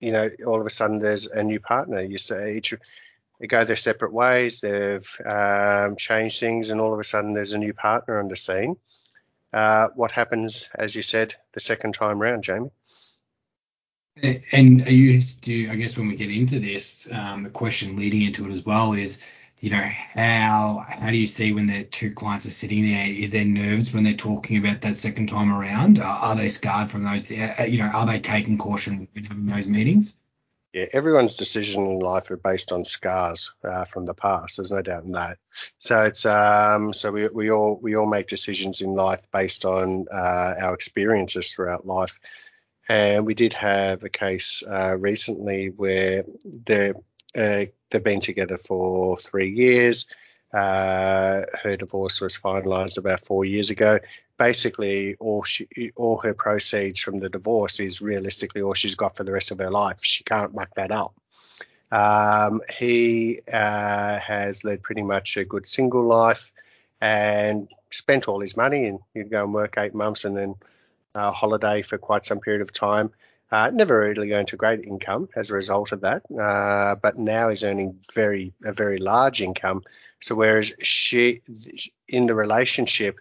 you 0.00 0.12
know, 0.12 0.28
all 0.46 0.60
of 0.60 0.66
a 0.66 0.70
sudden 0.70 0.98
there's 0.98 1.26
a 1.26 1.42
new 1.42 1.60
partner? 1.60 2.00
You 2.00 2.18
say 2.18 2.56
each 2.56 2.74
they 3.40 3.46
go 3.46 3.64
their 3.64 3.76
separate 3.76 4.12
ways. 4.12 4.60
They've 4.60 5.08
um, 5.24 5.96
changed 5.96 6.40
things, 6.40 6.70
and 6.70 6.80
all 6.80 6.92
of 6.92 7.00
a 7.00 7.04
sudden 7.04 7.32
there's 7.32 7.52
a 7.52 7.58
new 7.58 7.72
partner 7.72 8.18
on 8.18 8.28
the 8.28 8.36
scene. 8.36 8.76
Uh, 9.52 9.88
what 9.94 10.10
happens, 10.10 10.68
as 10.74 10.94
you 10.94 11.02
said, 11.02 11.34
the 11.52 11.60
second 11.60 11.94
time 11.94 12.20
round, 12.20 12.42
Jamie? 12.42 12.70
And 14.52 14.82
are 14.82 14.92
you, 14.92 15.20
do 15.40 15.70
I 15.70 15.76
guess 15.76 15.96
when 15.96 16.08
we 16.08 16.16
get 16.16 16.30
into 16.30 16.58
this, 16.58 17.08
um, 17.12 17.44
the 17.44 17.50
question 17.50 17.96
leading 17.96 18.22
into 18.22 18.46
it 18.46 18.50
as 18.50 18.66
well 18.66 18.92
is, 18.92 19.22
you 19.60 19.70
know, 19.70 19.90
how 20.14 20.84
how 20.88 21.10
do 21.10 21.16
you 21.16 21.26
see 21.26 21.52
when 21.52 21.66
the 21.66 21.84
two 21.84 22.12
clients 22.12 22.46
are 22.46 22.50
sitting 22.50 22.84
there? 22.84 23.06
Is 23.08 23.30
there 23.30 23.44
nerves 23.44 23.92
when 23.92 24.04
they're 24.04 24.14
talking 24.14 24.58
about 24.58 24.82
that 24.82 24.96
second 24.96 25.28
time 25.28 25.52
around? 25.52 25.98
Are, 25.98 26.30
are 26.30 26.36
they 26.36 26.48
scarred 26.48 26.90
from 26.90 27.04
those? 27.04 27.30
Uh, 27.30 27.66
you 27.68 27.78
know, 27.78 27.90
are 27.92 28.06
they 28.06 28.20
taking 28.20 28.58
caution 28.58 29.08
in 29.14 29.24
having 29.24 29.46
those 29.46 29.66
meetings? 29.66 30.16
Yeah, 30.72 30.84
everyone's 30.92 31.36
decision 31.36 31.86
in 31.86 31.98
life 31.98 32.30
are 32.30 32.36
based 32.36 32.72
on 32.72 32.84
scars 32.84 33.52
uh, 33.64 33.84
from 33.84 34.04
the 34.04 34.14
past. 34.14 34.58
There's 34.58 34.70
no 34.70 34.82
doubt 34.82 35.06
in 35.06 35.12
that. 35.12 35.38
So 35.78 36.04
it's 36.04 36.26
um, 36.26 36.92
so 36.92 37.10
we, 37.10 37.26
we 37.28 37.50
all 37.50 37.78
we 37.82 37.96
all 37.96 38.08
make 38.08 38.28
decisions 38.28 38.80
in 38.80 38.92
life 38.92 39.26
based 39.32 39.64
on 39.64 40.06
uh, 40.12 40.54
our 40.60 40.74
experiences 40.74 41.50
throughout 41.50 41.86
life. 41.86 42.20
And 42.88 43.26
we 43.26 43.34
did 43.34 43.54
have 43.54 44.04
a 44.04 44.08
case 44.08 44.62
uh, 44.66 44.96
recently 44.98 45.68
where 45.68 46.24
they 46.44 46.92
uh, 47.36 47.66
they've 47.90 48.04
been 48.04 48.20
together 48.20 48.58
for 48.58 49.18
three 49.18 49.50
years. 49.50 50.06
Uh, 50.52 51.42
her 51.62 51.76
divorce 51.76 52.20
was 52.20 52.36
finalised 52.36 52.98
about 52.98 53.24
four 53.24 53.44
years 53.44 53.70
ago. 53.70 53.98
Basically, 54.38 55.16
all 55.16 55.42
she, 55.42 55.68
all 55.96 56.18
her 56.18 56.32
proceeds 56.32 57.00
from 57.00 57.18
the 57.18 57.28
divorce 57.28 57.80
is 57.80 58.00
realistically 58.00 58.62
all 58.62 58.74
she's 58.74 58.94
got 58.94 59.16
for 59.16 59.24
the 59.24 59.32
rest 59.32 59.50
of 59.50 59.58
her 59.58 59.70
life. 59.70 59.98
She 60.02 60.24
can't 60.24 60.54
muck 60.54 60.74
that 60.76 60.90
up. 60.90 61.14
Um, 61.90 62.60
he 62.78 63.40
uh, 63.50 64.18
has 64.18 64.64
led 64.64 64.82
pretty 64.82 65.02
much 65.02 65.36
a 65.36 65.44
good 65.44 65.66
single 65.66 66.04
life 66.04 66.52
and 67.00 67.68
spent 67.90 68.28
all 68.28 68.40
his 68.40 68.56
money 68.56 68.86
and 68.86 69.00
he'd 69.14 69.30
go 69.30 69.44
and 69.44 69.54
work 69.54 69.74
eight 69.78 69.94
months 69.94 70.24
and 70.24 70.36
then 70.36 70.54
uh, 71.14 71.30
holiday 71.30 71.82
for 71.82 71.98
quite 71.98 72.24
some 72.24 72.40
period 72.40 72.62
of 72.62 72.72
time. 72.72 73.10
Uh, 73.50 73.70
never 73.72 73.98
really 74.00 74.32
earned 74.32 74.52
a 74.52 74.56
great 74.56 74.84
income 74.84 75.28
as 75.34 75.50
a 75.50 75.54
result 75.54 75.92
of 75.92 76.02
that, 76.02 76.22
uh, 76.38 76.94
but 76.96 77.16
now 77.16 77.48
is 77.48 77.64
earning 77.64 77.98
very 78.12 78.52
a 78.64 78.72
very 78.72 78.98
large 78.98 79.40
income. 79.40 79.82
So 80.20 80.34
whereas 80.34 80.74
she 80.80 81.40
in 82.08 82.26
the 82.26 82.34
relationship, 82.34 83.20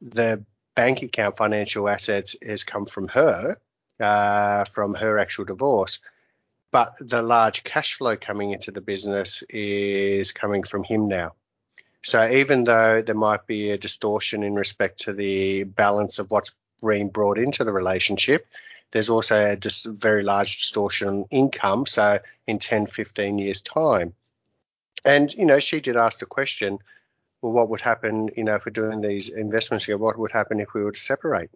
the 0.00 0.44
bank 0.76 1.02
account 1.02 1.36
financial 1.36 1.88
assets 1.88 2.36
has 2.46 2.62
come 2.62 2.86
from 2.86 3.08
her, 3.08 3.56
uh, 3.98 4.64
from 4.64 4.94
her 4.94 5.18
actual 5.18 5.44
divorce, 5.44 6.00
but 6.70 6.94
the 7.00 7.22
large 7.22 7.64
cash 7.64 7.94
flow 7.94 8.16
coming 8.16 8.52
into 8.52 8.70
the 8.70 8.80
business 8.80 9.42
is 9.48 10.32
coming 10.32 10.62
from 10.62 10.84
him 10.84 11.08
now. 11.08 11.32
So 12.02 12.28
even 12.28 12.64
though 12.64 13.00
there 13.00 13.14
might 13.14 13.46
be 13.46 13.70
a 13.70 13.78
distortion 13.78 14.42
in 14.42 14.54
respect 14.54 15.00
to 15.02 15.12
the 15.12 15.64
balance 15.64 16.18
of 16.18 16.30
what's 16.30 16.54
being 16.86 17.08
brought 17.08 17.38
into 17.38 17.64
the 17.64 17.72
relationship, 17.72 18.46
there's 18.94 19.10
also 19.10 19.44
a 19.44 19.56
just 19.56 19.86
very 19.86 20.22
large 20.22 20.56
distortion 20.56 21.08
in 21.08 21.24
income. 21.30 21.84
So 21.84 22.20
in 22.46 22.60
10, 22.60 22.86
15 22.86 23.38
years' 23.38 23.60
time. 23.60 24.14
And, 25.04 25.34
you 25.34 25.44
know, 25.44 25.58
she 25.58 25.80
did 25.80 25.96
ask 25.96 26.20
the 26.20 26.26
question, 26.26 26.78
well, 27.42 27.52
what 27.52 27.68
would 27.70 27.80
happen, 27.80 28.30
you 28.36 28.44
know, 28.44 28.54
if 28.54 28.64
we're 28.64 28.70
doing 28.70 29.00
these 29.00 29.30
investments 29.30 29.84
here, 29.84 29.98
what 29.98 30.16
would 30.16 30.30
happen 30.30 30.60
if 30.60 30.72
we 30.74 30.82
were 30.84 30.92
to 30.92 31.00
separate? 31.00 31.50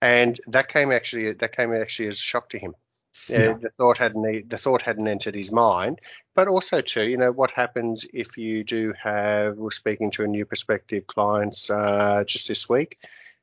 And 0.00 0.40
that 0.46 0.68
came 0.68 0.92
actually 0.92 1.32
that 1.32 1.54
came 1.54 1.72
actually 1.72 2.08
as 2.08 2.14
a 2.14 2.18
shock 2.18 2.48
to 2.50 2.58
him. 2.58 2.74
Yeah. 3.28 3.50
Uh, 3.50 3.58
the 3.58 3.70
thought 3.76 3.98
hadn't 3.98 4.48
the 4.48 4.58
thought 4.58 4.82
hadn't 4.82 5.06
entered 5.06 5.34
his 5.34 5.52
mind, 5.52 6.00
but 6.34 6.48
also 6.48 6.80
too, 6.80 7.02
you 7.02 7.18
know, 7.18 7.30
what 7.30 7.50
happens 7.50 8.06
if 8.12 8.38
you 8.38 8.64
do 8.64 8.94
have? 9.00 9.58
We're 9.58 9.70
speaking 9.70 10.10
to 10.12 10.24
a 10.24 10.28
new 10.28 10.44
prospective 10.44 11.06
clients 11.06 11.70
uh, 11.70 12.24
just 12.24 12.48
this 12.48 12.68
week, 12.68 12.98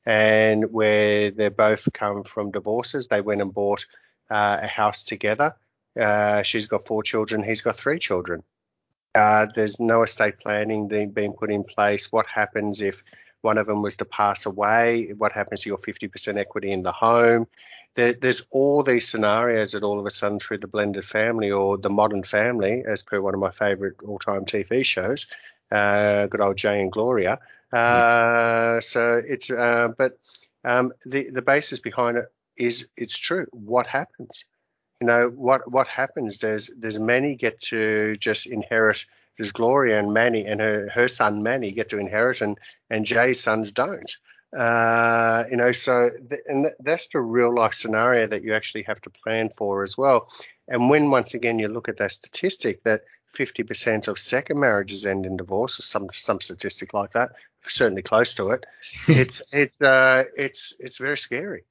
and 0.06 0.72
where 0.72 1.32
they 1.32 1.50
both 1.50 1.88
come 1.94 2.24
from 2.24 2.52
divorces. 2.52 3.08
They 3.08 3.22
went 3.22 3.42
and 3.42 3.54
bought 3.54 3.86
uh, 4.30 4.60
a 4.62 4.68
house 4.68 5.04
together. 5.04 5.56
Uh, 6.00 6.44
she's 6.44 6.68
got 6.68 6.88
four 6.88 7.04
children. 7.04 7.44
He's 7.44 7.62
got 7.62 7.76
three 7.76 8.00
children. 8.00 8.44
Uh, 9.16 9.48
there's 9.56 9.80
no 9.80 10.04
estate 10.04 10.40
planning 10.40 10.88
being 10.88 11.34
put 11.34 11.52
in 11.52 11.64
place. 11.64 12.12
What 12.12 12.28
happens 12.28 12.80
if 12.82 13.04
one 13.42 13.58
of 13.58 13.68
them 13.68 13.82
was 13.82 13.98
to 13.98 14.06
pass 14.06 14.46
away? 14.46 15.14
What 15.18 15.32
happens 15.32 15.62
to 15.62 15.70
your 15.70 15.78
50% 15.78 16.38
equity 16.38 16.72
in 16.72 16.84
the 16.84 16.92
home? 16.92 17.48
There, 17.96 18.14
there's 18.14 18.46
all 18.52 18.84
these 18.84 19.08
scenarios 19.08 19.72
that 19.72 19.84
all 19.84 20.00
of 20.00 20.06
a 20.06 20.12
sudden, 20.12 20.40
through 20.40 20.60
the 20.60 20.68
blended 20.68 21.06
family 21.06 21.50
or 21.50 21.78
the 21.78 21.90
modern 21.90 22.24
family, 22.24 22.84
as 22.88 23.02
per 23.02 23.20
one 23.20 23.34
of 23.34 23.40
my 23.40 23.52
favorite 23.52 23.96
all-time 24.06 24.46
TV 24.46 24.86
shows, 24.86 25.28
uh, 25.72 26.28
good 26.28 26.42
old 26.42 26.58
Jay 26.58 26.80
and 26.80 26.92
Gloria, 26.92 27.40
uh, 27.72 28.82
so 28.82 29.22
it's 29.26 29.50
uh, 29.50 29.90
but 29.98 30.18
um, 30.64 30.92
the 31.06 31.30
the 31.30 31.42
basis 31.42 31.80
behind 31.80 32.18
it 32.18 32.26
is 32.58 32.88
it's 32.98 33.18
true. 33.18 33.48
What 33.52 33.88
happens? 33.88 34.46
You 35.02 35.08
know 35.08 35.30
what 35.30 35.72
what 35.72 35.88
happens? 35.88 36.40
There's 36.40 36.70
there's 36.78 37.00
many 37.00 37.36
get 37.36 37.60
to 37.70 38.18
just 38.18 38.48
inherit. 38.48 39.06
There's 39.38 39.52
Gloria 39.54 40.00
and 40.00 40.14
Manny 40.14 40.46
and 40.46 40.60
her 40.60 40.90
her 40.94 41.08
son 41.08 41.44
Manny 41.44 41.72
get 41.72 41.90
to 41.90 42.00
inherit, 42.00 42.42
and 42.42 42.58
and 42.90 43.06
Jay's 43.06 43.40
sons 43.40 43.72
don't. 43.72 44.12
Uh, 44.56 45.46
you 45.50 45.58
know, 45.58 45.72
so 45.72 46.10
th- 46.10 46.42
and 46.48 46.66
th- 46.66 46.76
that's 46.80 47.08
the 47.10 47.20
real 47.22 47.54
life 47.54 47.74
scenario 47.76 48.26
that 48.26 48.44
you 48.44 48.56
actually 48.56 48.84
have 48.84 49.00
to 49.02 49.10
plan 49.12 49.50
for 49.50 49.84
as 49.84 49.96
well. 49.98 50.28
And 50.68 50.90
when 50.90 51.12
once 51.12 51.36
again 51.36 51.60
you 51.60 51.68
look 51.68 51.88
at 51.88 51.98
that 51.98 52.12
statistic 52.12 52.84
that 52.84 53.04
50% 53.38 54.08
of 54.08 54.18
second 54.18 54.60
marriages 54.60 55.06
end 55.06 55.26
in 55.26 55.38
divorce, 55.38 55.80
or 55.80 55.84
some 55.84 56.08
some 56.12 56.42
statistic 56.42 56.94
like 56.94 57.14
that, 57.14 57.34
certainly 57.64 58.02
close 58.02 58.36
to 58.36 58.52
it. 58.52 58.66
it, 59.08 59.32
it 59.52 59.74
uh, 59.82 60.24
it's 60.36 60.74
it's 60.80 60.98
very 60.98 61.18
scary, 61.18 61.64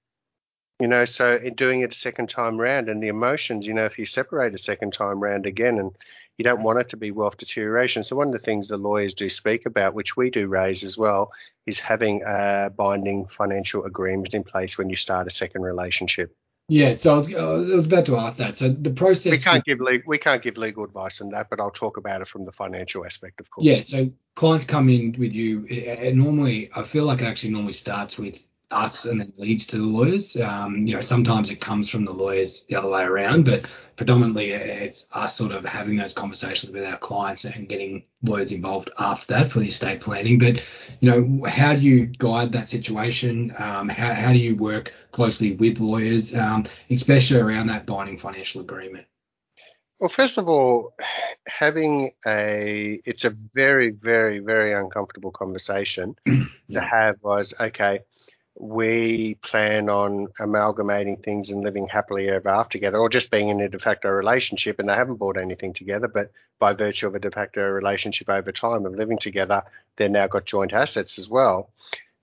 you 0.81 0.89
know. 0.89 1.05
So 1.05 1.37
in 1.37 1.55
doing 1.55 1.81
it 1.81 1.93
a 1.93 1.97
second 1.97 2.29
time 2.29 2.61
round, 2.61 2.89
and 2.89 3.03
the 3.03 3.09
emotions, 3.09 3.67
you 3.67 3.75
know, 3.75 3.85
if 3.85 3.99
you 3.99 4.05
separate 4.05 4.55
a 4.55 4.59
second 4.59 4.93
time 4.93 5.21
round 5.21 5.47
again, 5.47 5.79
and 5.79 5.93
you 6.39 6.45
don't 6.45 6.63
want 6.63 6.79
it 6.79 6.91
to 6.91 6.97
be 6.97 7.11
wealth 7.11 7.37
deterioration. 7.37 8.05
So 8.05 8.17
one 8.17 8.29
of 8.29 8.33
the 8.33 8.39
things 8.39 8.69
the 8.69 8.77
lawyers 8.77 9.15
do 9.15 9.29
speak 9.29 9.67
about, 9.67 9.95
which 9.95 10.17
we 10.17 10.31
do 10.31 10.47
raise 10.47 10.85
as 10.85 10.97
well, 10.97 11.33
is 11.67 11.81
having 11.81 12.23
a 12.25 12.71
binding 12.75 13.27
financial 13.27 13.85
agreement 13.85 14.35
in 14.35 14.45
place 14.45 14.79
when 14.79 14.89
you 14.89 14.97
start 14.97 15.27
a 15.27 15.31
second 15.31 15.63
relationship. 15.63 16.35
Yeah, 16.71 16.95
so 16.95 17.15
I 17.15 17.17
was, 17.17 17.33
uh, 17.33 17.39
I 17.39 17.75
was 17.75 17.87
about 17.87 18.05
to 18.07 18.19
ask 18.19 18.37
that. 18.37 18.57
So 18.57 18.69
the 18.69 18.91
process. 18.91 19.31
We 19.31 19.39
can't 19.39 19.65
give 19.65 19.81
legal, 19.81 20.05
we 20.07 20.19
can't 20.19 20.43
give 20.43 20.59
legal 20.59 20.85
advice 20.85 21.21
on 21.21 21.31
that, 21.31 21.49
but 21.49 21.61
I'll 21.61 21.71
talk 21.71 21.97
about 21.97 22.21
it 22.21 22.27
from 22.27 22.45
the 22.45 22.53
financial 22.53 23.07
aspect, 23.07 23.41
of 23.41 23.51
course. 23.51 23.67
Yeah, 23.67 23.81
so 23.81 24.11
clients 24.35 24.67
come 24.67 24.89
in 24.89 25.15
with 25.19 25.33
you, 25.35 25.67
and 25.67 26.19
normally 26.19 26.71
I 26.75 26.83
feel 26.83 27.05
like 27.05 27.21
it 27.23 27.25
actually 27.25 27.53
normally 27.53 27.73
starts 27.73 28.19
with 28.19 28.48
us 28.71 29.07
and 29.07 29.21
then 29.21 29.33
leads 29.37 29.69
to 29.69 29.79
the 29.79 29.85
lawyers. 29.85 30.37
Um, 30.37 30.87
you 30.87 30.95
know, 30.95 31.01
sometimes 31.01 31.51
it 31.51 31.61
comes 31.61 31.89
from 31.89 32.05
the 32.05 32.13
lawyers 32.13 32.65
the 32.65 32.77
other 32.77 32.89
way 32.89 33.03
around, 33.03 33.45
but 33.45 33.67
predominantly 33.97 34.51
it's 34.51 35.09
us 35.13 35.37
sort 35.37 35.53
of 35.53 35.65
having 35.65 35.97
those 35.97 36.13
conversations 36.13 36.73
with 36.73 36.85
our 36.85 36.99
clients 36.99 37.45
and 37.45 37.69
getting 37.69 38.05
lawyers 38.23 38.53
involved 38.53 38.91
after 38.99 39.35
that 39.35 39.51
for 39.51 39.61
the 39.61 39.69
estate 39.69 40.01
planning. 40.01 40.39
But 40.39 40.63
you 41.01 41.11
know, 41.11 41.49
how 41.49 41.75
do 41.75 41.81
you 41.81 42.07
guide 42.07 42.53
that 42.53 42.69
situation? 42.69 43.53
Um, 43.59 43.89
how, 43.89 44.13
how 44.13 44.33
do 44.33 44.39
you 44.39 44.57
work 44.57 44.93
closely 45.13 45.55
with 45.55 45.81
lawyers, 45.81 46.35
um, 46.35 46.65
especially 46.91 47.41
around 47.41 47.69
that 47.69 47.87
binding 47.87 48.19
financial 48.19 48.61
agreement? 48.61 49.07
Well, 49.99 50.09
first 50.09 50.39
of 50.39 50.49
all, 50.49 50.95
having 51.49 52.13
a 52.25 53.01
it's 53.05 53.25
a 53.25 53.31
very, 53.31 53.91
very, 53.91 54.39
very 54.39 54.73
uncomfortable 54.73 55.33
conversation 55.33 56.15
yeah. 56.27 56.45
to 56.69 56.81
have 56.81 57.17
was 57.23 57.55
okay 57.59 58.01
we 58.61 59.37
plan 59.37 59.89
on 59.89 60.27
amalgamating 60.41 61.17
things 61.17 61.51
and 61.51 61.63
living 61.63 61.87
happily 61.87 62.29
ever 62.29 62.49
after 62.49 62.73
together, 62.73 62.99
or 62.99 63.09
just 63.09 63.31
being 63.31 63.49
in 63.49 63.61
a 63.61 63.69
de 63.69 63.79
facto 63.79 64.11
relationship 64.11 64.79
and 64.79 64.89
they 64.89 64.95
haven't 64.95 65.17
bought 65.17 65.37
anything 65.37 65.73
together, 65.73 66.09
but 66.09 66.33
by 66.59 66.73
virtue 66.73 67.07
of 67.07 67.15
a 67.15 67.21
de 67.21 67.31
facto 67.31 67.63
relationship 67.69 68.29
over 68.29 68.51
time 68.51 68.85
of 68.85 68.95
living 68.95 69.19
together, 69.19 69.63
they've 69.97 70.11
now 70.11 70.27
got 70.27 70.45
joint 70.45 70.73
assets 70.73 71.19
as 71.19 71.31
well. 71.31 71.71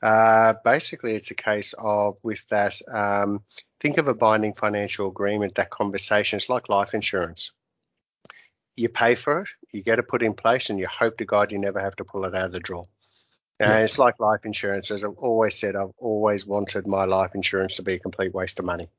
Uh, 0.02 0.54
basically, 0.64 1.16
it's 1.16 1.32
a 1.32 1.36
case 1.36 1.74
of 1.78 2.18
with 2.22 2.46
that, 2.50 2.76
um, 2.92 3.42
think 3.80 3.98
of 3.98 4.10
a 4.10 4.14
binding 4.14 4.54
financial 4.54 5.08
agreement, 5.08 5.56
that 5.56 5.70
conversation. 5.70 6.38
It's 6.38 6.50
like 6.50 6.68
life 6.68 6.94
insurance. 6.94 7.54
You 8.76 8.90
pay 8.90 9.16
for 9.16 9.42
it, 9.42 9.50
you 9.72 9.82
get 9.82 10.00
it 10.00 10.10
put 10.10 10.22
in 10.22 10.34
place, 10.34 10.70
and 10.70 10.78
you 10.78 10.88
hope 10.88 11.18
to 11.18 11.26
God 11.26 11.54
you 11.54 11.60
never 11.60 11.80
have 11.80 11.96
to 11.96 12.04
pull 12.04 12.26
it 12.26 12.36
out 12.36 12.48
of 12.48 12.52
the 12.52 12.60
drawer. 12.60 12.88
And 13.60 13.70
yeah. 13.70 13.80
it's 13.80 13.98
like 13.98 14.20
life 14.20 14.46
insurance. 14.46 14.92
As 14.92 15.04
I've 15.04 15.18
always 15.18 15.56
said, 15.58 15.76
I've 15.76 15.94
always 15.98 16.46
wanted 16.46 16.88
my 16.88 17.06
life 17.06 17.36
insurance 17.36 17.78
to 17.78 17.84
be 17.84 17.94
a 17.94 18.00
complete 18.00 18.34
waste 18.34 18.60
of 18.60 18.66
money. 18.66 18.90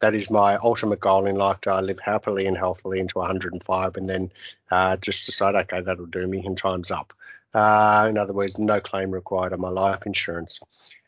That 0.00 0.14
is 0.14 0.30
my 0.30 0.56
ultimate 0.56 1.00
goal 1.00 1.26
in 1.26 1.36
life 1.36 1.60
to 1.62 1.80
live 1.80 2.00
happily 2.00 2.46
and 2.46 2.56
healthily 2.56 3.00
into 3.00 3.18
105 3.18 3.96
and 3.96 4.08
then 4.08 4.32
uh, 4.70 4.96
just 4.96 5.26
decide, 5.26 5.54
okay, 5.54 5.80
that'll 5.80 6.06
do 6.06 6.26
me 6.26 6.44
and 6.44 6.56
time's 6.56 6.90
up. 6.90 7.12
Uh, 7.54 8.06
in 8.08 8.18
other 8.18 8.34
words, 8.34 8.58
no 8.58 8.80
claim 8.80 9.10
required 9.10 9.54
on 9.54 9.60
my 9.60 9.70
life 9.70 10.04
insurance. 10.04 10.60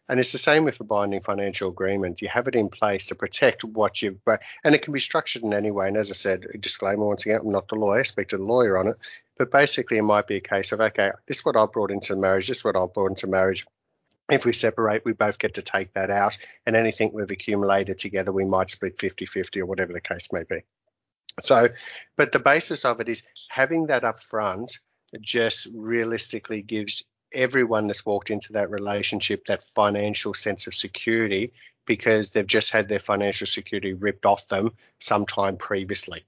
And 0.09 0.19
it's 0.19 0.33
the 0.33 0.39
same 0.39 0.65
with 0.65 0.81
a 0.81 0.85
binding 0.85 1.21
financial 1.21 1.69
agreement. 1.69 2.23
You 2.23 2.29
have 2.29 2.49
it 2.49 2.55
in 2.55 2.71
place 2.71 3.07
to 3.07 3.15
protect 3.15 3.63
what 3.63 4.01
you've, 4.01 4.21
and 4.65 4.75
it 4.75 4.81
can 4.81 4.95
be 4.95 5.01
structured 5.01 5.43
in 5.43 5.53
any 5.53 5.71
way. 5.71 5.89
And 5.89 5.99
as 5.99 6.11
I 6.11 6.15
said, 6.15 6.47
a 6.53 6.57
disclaimer 6.57 7.05
once 7.05 7.27
again, 7.27 7.41
I'm 7.41 7.51
not 7.51 7.69
the 7.69 7.75
lawyer, 7.75 8.05
speak 8.05 8.29
to 8.29 8.39
the 8.39 8.43
lawyer 8.43 8.79
on 8.79 8.89
it. 8.89 8.97
But 9.39 9.51
basically, 9.53 9.99
it 9.99 10.03
might 10.03 10.27
be 10.27 10.37
a 10.37 10.41
case 10.41 10.73
of, 10.73 10.81
okay, 10.81 11.13
this 11.27 11.39
is 11.39 11.45
what 11.45 11.57
I 11.57 11.67
brought 11.67 11.93
into 11.93 12.17
marriage, 12.17 12.49
this 12.49 12.59
is 12.59 12.65
what 12.65 12.77
I 12.77 12.85
brought 12.93 13.11
into 13.11 13.29
marriage. 13.29 13.65
If 14.31 14.45
we 14.45 14.53
separate, 14.53 15.05
we 15.05 15.13
both 15.13 15.39
get 15.39 15.55
to 15.55 15.63
take 15.63 15.95
that 15.95 16.11
out, 16.11 16.37
and 16.67 16.77
anything 16.77 17.13
we've 17.15 17.31
accumulated 17.31 17.99
together, 17.99 18.33
we 18.33 18.45
might 18.45 18.69
split 18.69 18.99
50 18.99 19.25
50 19.25 19.61
or 19.61 19.67
whatever 19.67 19.93
the 19.93 20.01
case 20.01 20.29
may 20.33 20.43
be. 20.43 20.65
So, 21.41 21.69
but 22.17 22.33
the 22.33 22.41
basis 22.41 22.85
of 22.85 23.01
it 23.01 23.09
is 23.09 23.23
having 23.49 23.87
that 23.87 24.05
up 24.05 24.21
front 24.21 24.79
just 25.21 25.69
realistically 25.73 26.63
gives 26.63 27.05
everyone 27.33 27.87
that's 27.87 28.05
walked 28.05 28.31
into 28.31 28.55
that 28.55 28.71
relationship 28.71 29.47
that 29.47 29.65
financial 29.75 30.35
sense 30.35 30.67
of 30.67 30.75
security 30.75 31.53
because 31.87 32.31
they've 32.31 32.47
just 32.47 32.71
had 32.71 32.89
their 32.89 32.99
financial 32.99 33.47
security 33.47 33.95
ripped 33.95 34.27
off 34.27 34.47
them 34.49 34.73
sometime 34.99 35.57
previously. 35.57 36.25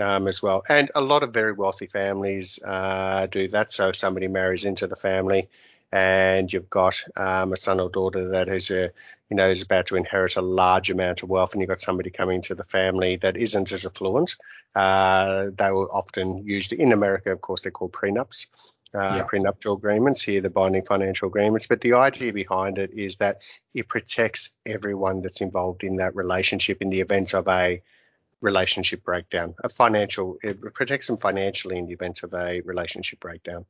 Um, 0.00 0.28
as 0.28 0.42
well. 0.42 0.62
And 0.68 0.90
a 0.94 1.00
lot 1.00 1.22
of 1.22 1.32
very 1.32 1.52
wealthy 1.52 1.86
families 1.86 2.58
uh, 2.64 3.26
do 3.26 3.48
that. 3.48 3.72
So 3.72 3.88
if 3.88 3.96
somebody 3.96 4.28
marries 4.28 4.64
into 4.64 4.86
the 4.86 4.96
family 4.96 5.48
and 5.90 6.52
you've 6.52 6.70
got 6.70 7.02
um, 7.16 7.52
a 7.52 7.56
son 7.56 7.80
or 7.80 7.88
daughter 7.88 8.30
that 8.30 8.48
is 8.48 8.70
a 8.70 8.90
you 9.30 9.36
know 9.36 9.48
is 9.48 9.62
about 9.62 9.86
to 9.86 9.96
inherit 9.96 10.36
a 10.36 10.42
large 10.42 10.90
amount 10.90 11.22
of 11.22 11.28
wealth, 11.28 11.52
and 11.52 11.60
you've 11.60 11.68
got 11.68 11.80
somebody 11.80 12.10
coming 12.10 12.36
into 12.36 12.54
the 12.54 12.64
family 12.64 13.16
that 13.16 13.36
isn't 13.36 13.72
as 13.72 13.86
affluent, 13.86 14.36
uh, 14.74 15.50
they 15.56 15.70
will 15.70 15.88
often 15.92 16.44
used 16.46 16.72
in 16.72 16.92
America, 16.92 17.32
of 17.32 17.40
course, 17.40 17.62
they're 17.62 17.72
called 17.72 17.92
prenups. 17.92 18.46
Uh, 18.94 19.16
yeah. 19.16 19.22
prenuptial 19.24 19.76
agreements 19.76 20.22
here, 20.22 20.40
the 20.40 20.48
binding 20.48 20.82
financial 20.82 21.28
agreements. 21.28 21.66
But 21.66 21.82
the 21.82 21.92
idea 21.92 22.32
behind 22.32 22.78
it 22.78 22.94
is 22.94 23.16
that 23.16 23.40
it 23.74 23.86
protects 23.86 24.54
everyone 24.64 25.20
that's 25.20 25.42
involved 25.42 25.84
in 25.84 25.96
that 25.96 26.16
relationship 26.16 26.80
in 26.80 26.88
the 26.88 27.00
event 27.00 27.34
of 27.34 27.46
a 27.48 27.82
relationship 28.40 29.02
breakdown, 29.04 29.54
a 29.64 29.68
financial, 29.68 30.36
it 30.42 30.60
protects 30.74 31.06
them 31.06 31.16
financially 31.16 31.78
in 31.78 31.86
the 31.86 31.92
event 31.92 32.22
of 32.22 32.34
a 32.34 32.60
relationship 32.60 33.20
breakdown. 33.20 33.64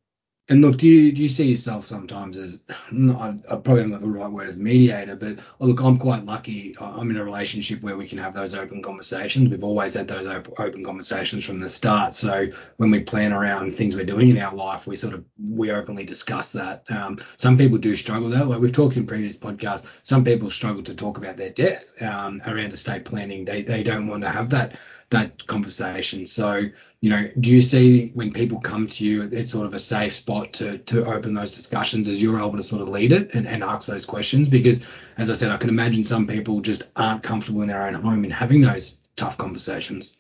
And 0.51 0.63
look, 0.63 0.79
do 0.79 0.89
you 0.89 1.13
do 1.13 1.23
you 1.23 1.29
see 1.29 1.51
yourself 1.51 1.85
sometimes 1.85 2.39
as 2.39 2.61
not, 2.91 3.35
I 3.51 3.57
probably 3.57 3.85
not 3.85 4.01
the 4.01 4.09
right 4.09 4.31
word 4.31 4.49
as 4.49 4.59
mediator, 4.59 5.15
but 5.15 5.41
oh, 5.61 5.67
look, 5.67 5.83
I'm 5.83 5.99
quite 5.99 6.25
lucky. 6.25 6.75
I'm 6.81 7.11
in 7.11 7.19
a 7.19 7.25
relationship 7.25 7.83
where 7.83 7.99
we 7.99 8.09
can 8.09 8.17
have 8.17 8.33
those 8.33 8.55
open 8.55 8.81
conversations. 8.81 9.51
We've 9.51 9.63
always 9.63 9.93
had 9.93 10.09
those 10.09 10.27
open 10.59 10.85
conversations 10.85 11.45
from 11.45 11.59
the 11.59 11.69
start. 11.69 12.15
So 12.15 12.49
when 12.79 12.91
we 12.91 13.01
plan 13.01 13.35
around 13.35 13.75
things 13.75 13.95
we're 13.95 14.07
doing 14.07 14.31
in 14.31 14.39
our 14.39 14.55
life, 14.55 14.87
we 14.87 14.97
sort 14.97 15.13
of 15.13 15.25
we 15.39 15.71
openly 15.71 16.05
discuss 16.05 16.53
that. 16.53 16.85
Um, 16.89 17.19
some 17.37 17.59
people 17.59 17.77
do 17.77 17.95
struggle 17.95 18.31
though. 18.31 18.45
Like 18.45 18.61
we've 18.61 18.73
talked 18.73 18.97
in 18.97 19.07
previous 19.07 19.37
podcasts, 19.37 19.87
some 20.03 20.25
people 20.25 20.49
struggle 20.49 20.83
to 20.85 20.95
talk 20.95 21.19
about 21.19 21.37
their 21.37 21.51
debt 21.51 21.85
um, 22.01 22.41
around 22.47 22.73
estate 22.73 23.05
planning. 23.05 23.45
They 23.45 23.61
they 23.61 23.83
don't 23.83 24.07
want 24.07 24.23
to 24.23 24.31
have 24.31 24.49
that 24.51 24.79
that 25.11 25.47
conversation. 25.47 26.27
So, 26.27 26.69
you 27.01 27.11
know, 27.11 27.31
do 27.39 27.51
you 27.51 27.63
see 27.63 28.11
when 28.15 28.33
people 28.33 28.61
come 28.61 28.89
to 28.89 29.05
you, 29.05 29.23
it's 29.33 29.51
sort 29.51 29.67
of 29.67 29.75
a 29.75 29.79
safe 29.79 30.15
spot 30.15 30.55
to 30.55 30.79
to 30.79 31.05
open 31.05 31.35
those 31.35 31.57
discussions 31.57 32.09
as 32.09 32.23
you're 32.23 32.39
able 32.39 32.57
to 32.57 32.63
sort 32.63 32.83
of 32.83 32.89
lead 32.91 33.13
it 33.13 33.35
and, 33.35 33.47
and 33.47 33.63
ask 33.63 33.89
those 33.89 34.05
questions? 34.05 34.49
Because 34.49 34.85
as 35.17 35.31
I 35.31 35.35
said, 35.35 35.51
I 35.51 35.57
can 35.57 35.71
imagine 35.71 36.05
some 36.05 36.27
people 36.27 36.61
just 36.61 36.91
aren't 36.95 37.23
comfortable 37.23 37.63
in 37.63 37.69
their 37.69 37.83
own 37.83 37.95
home 37.95 38.25
and 38.25 38.33
having 38.33 38.61
those 38.61 39.01
tough 39.17 39.39
conversations. 39.39 40.17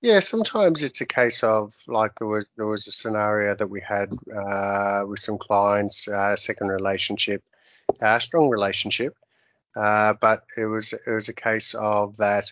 Yeah, 0.00 0.20
sometimes 0.20 0.82
it's 0.82 1.02
a 1.02 1.06
case 1.06 1.42
of 1.42 1.74
like 1.86 2.12
there 2.18 2.28
was 2.28 2.46
there 2.56 2.66
was 2.66 2.86
a 2.86 2.92
scenario 2.92 3.54
that 3.54 3.68
we 3.68 3.80
had 3.80 4.12
uh, 4.34 5.02
with 5.06 5.20
some 5.20 5.38
clients, 5.38 6.08
uh, 6.08 6.36
second 6.36 6.68
relationship, 6.68 7.42
uh, 8.00 8.18
strong 8.18 8.48
relationship, 8.48 9.14
uh, 9.76 10.14
but 10.20 10.44
it 10.56 10.64
was 10.64 10.92
it 10.92 11.10
was 11.10 11.28
a 11.28 11.34
case 11.34 11.74
of 11.74 12.16
that 12.16 12.50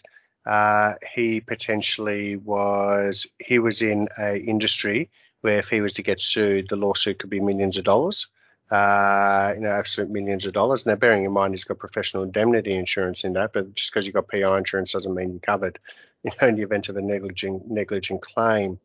uh, 0.49 0.95
he 1.14 1.43
potentially 1.43 2.37
was 2.37 3.26
he 3.38 3.59
was 3.59 3.83
in 3.83 4.09
a 4.19 4.38
industry 4.38 5.11
where 5.43 5.59
if 5.59 5.69
he 5.69 5.83
was 5.83 5.93
to 5.95 6.02
get 6.02 6.21
sued, 6.21 6.69
the 6.71 6.76
lawsuit 6.76 7.19
could 7.19 7.28
be 7.28 7.38
millions 7.38 7.76
of 7.76 7.85
dollars. 7.85 8.28
Uh, 8.71 9.52
you 9.55 9.62
know, 9.62 9.71
absolute 9.71 10.11
millions 10.11 10.47
of 10.47 10.55
dollars. 10.55 10.87
Now, 10.87 10.97
bearing 10.97 11.25
in 11.25 11.33
mind 11.33 11.52
he's 11.52 11.64
got 11.64 11.78
professional 11.78 12.23
indemnity 12.23 12.75
insurance 12.75 13.25
in 13.25 13.35
that, 13.35 13.52
but 13.52 13.75
just 13.75 13.93
because 13.93 14.07
you've 14.07 14.14
got 14.14 14.28
PI 14.28 14.59
insurance 14.59 14.93
doesn't 14.93 15.14
mean 15.14 15.33
you're 15.33 15.40
covered. 15.40 15.78
You 16.25 16.31
know, 16.40 16.49
in 16.49 16.57
the 16.57 16.62
event 16.62 16.88
of 16.88 16.97
a 16.97 17.02
negligent 17.02 17.71
negligent 17.71 18.23
claim. 18.23 18.81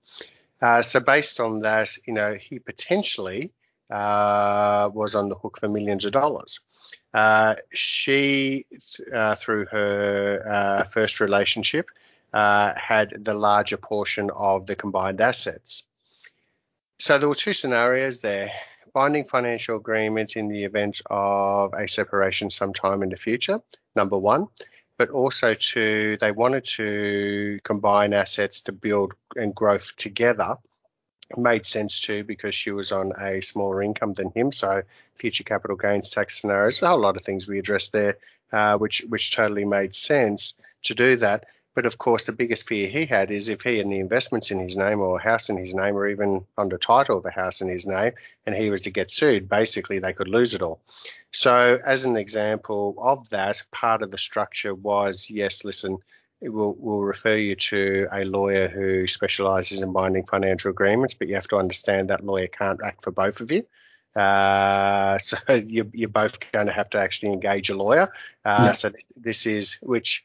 Uh, 0.61 0.81
so 0.81 0.99
based 0.99 1.39
on 1.39 1.61
that, 1.61 1.95
you 2.05 2.13
know, 2.13 2.33
he 2.33 2.59
potentially 2.59 3.51
uh, 3.89 4.89
was 4.93 5.15
on 5.15 5.29
the 5.29 5.35
hook 5.35 5.59
for 5.59 5.69
millions 5.69 6.03
of 6.03 6.11
dollars. 6.11 6.59
Uh, 7.13 7.55
she, 7.71 8.65
uh, 9.13 9.35
through 9.35 9.65
her 9.71 10.43
uh, 10.49 10.83
first 10.85 11.19
relationship, 11.19 11.87
uh, 12.33 12.73
had 12.75 13.23
the 13.23 13.33
larger 13.33 13.77
portion 13.77 14.29
of 14.35 14.65
the 14.65 14.75
combined 14.75 15.21
assets. 15.21 15.83
So 16.99 17.17
there 17.17 17.29
were 17.29 17.35
two 17.35 17.53
scenarios 17.53 18.21
there 18.21 18.51
binding 18.93 19.25
financial 19.25 19.77
agreements 19.77 20.35
in 20.35 20.47
the 20.47 20.63
event 20.63 21.01
of 21.09 21.73
a 21.73 21.87
separation 21.87 22.49
sometime 22.49 23.03
in 23.03 23.09
the 23.09 23.17
future, 23.17 23.59
number 23.95 24.17
one, 24.17 24.47
but 24.97 25.09
also 25.09 25.55
to 25.55 26.17
they 26.17 26.31
wanted 26.31 26.63
to 26.63 27.59
combine 27.63 28.13
assets 28.13 28.61
to 28.61 28.71
build 28.71 29.13
and 29.35 29.55
growth 29.55 29.95
together 29.97 30.57
made 31.37 31.65
sense 31.65 31.99
too 31.99 32.23
because 32.23 32.55
she 32.55 32.71
was 32.71 32.91
on 32.91 33.11
a 33.19 33.41
smaller 33.41 33.81
income 33.81 34.13
than 34.13 34.31
him. 34.31 34.51
So 34.51 34.83
future 35.15 35.43
capital 35.43 35.77
gains 35.77 36.09
tax 36.09 36.41
scenarios, 36.41 36.81
a 36.81 36.87
whole 36.87 36.99
lot 36.99 37.17
of 37.17 37.23
things 37.23 37.47
we 37.47 37.59
addressed 37.59 37.91
there, 37.91 38.17
uh, 38.51 38.77
which 38.77 39.05
which 39.09 39.35
totally 39.35 39.65
made 39.65 39.95
sense 39.95 40.53
to 40.83 40.95
do 40.95 41.15
that. 41.17 41.45
But 41.75 41.87
of 41.87 41.97
course, 41.97 42.27
the 42.27 42.33
biggest 42.33 42.67
fear 42.67 42.87
he 42.87 43.05
had 43.05 43.31
is 43.31 43.47
if 43.47 43.63
he 43.63 43.77
had 43.77 43.87
any 43.87 43.99
investments 43.99 44.51
in 44.51 44.59
his 44.59 44.77
name 44.77 44.99
or 45.01 45.17
a 45.17 45.23
house 45.23 45.49
in 45.49 45.57
his 45.57 45.73
name 45.73 45.95
or 45.95 46.07
even 46.07 46.45
under 46.55 46.77
title 46.77 47.17
of 47.17 47.25
a 47.25 47.31
house 47.31 47.61
in 47.61 47.67
his 47.67 47.87
name 47.87 48.13
and 48.45 48.55
he 48.55 48.69
was 48.69 48.81
to 48.81 48.91
get 48.91 49.09
sued, 49.09 49.49
basically 49.49 49.97
they 49.97 50.13
could 50.13 50.27
lose 50.27 50.53
it 50.53 50.61
all. 50.61 50.81
So, 51.31 51.79
as 51.83 52.05
an 52.05 52.15
example 52.15 52.95
of 52.99 53.27
that, 53.29 53.63
part 53.71 54.03
of 54.03 54.11
the 54.11 54.19
structure 54.19 54.75
was 54.75 55.31
yes, 55.31 55.65
listen, 55.65 55.97
will 56.51 56.73
will 56.73 57.01
refer 57.01 57.35
you 57.35 57.55
to 57.55 58.07
a 58.11 58.23
lawyer 58.23 58.67
who 58.67 59.07
specialises 59.07 59.81
in 59.81 59.93
binding 59.93 60.25
financial 60.25 60.71
agreements, 60.71 61.13
but 61.13 61.27
you 61.27 61.35
have 61.35 61.47
to 61.49 61.57
understand 61.57 62.09
that 62.09 62.23
lawyer 62.23 62.47
can't 62.47 62.81
act 62.83 63.03
for 63.03 63.11
both 63.11 63.39
of 63.39 63.51
you. 63.51 63.65
Uh, 64.15 65.17
so 65.17 65.37
you're, 65.67 65.87
you're 65.93 66.09
both 66.09 66.39
going 66.51 66.67
to 66.67 66.73
have 66.73 66.89
to 66.91 66.99
actually 66.99 67.31
engage 67.31 67.69
a 67.69 67.75
lawyer. 67.75 68.09
Uh, 68.45 68.65
yeah. 68.65 68.71
So 68.73 68.91
this 69.15 69.45
is 69.45 69.77
which, 69.81 70.23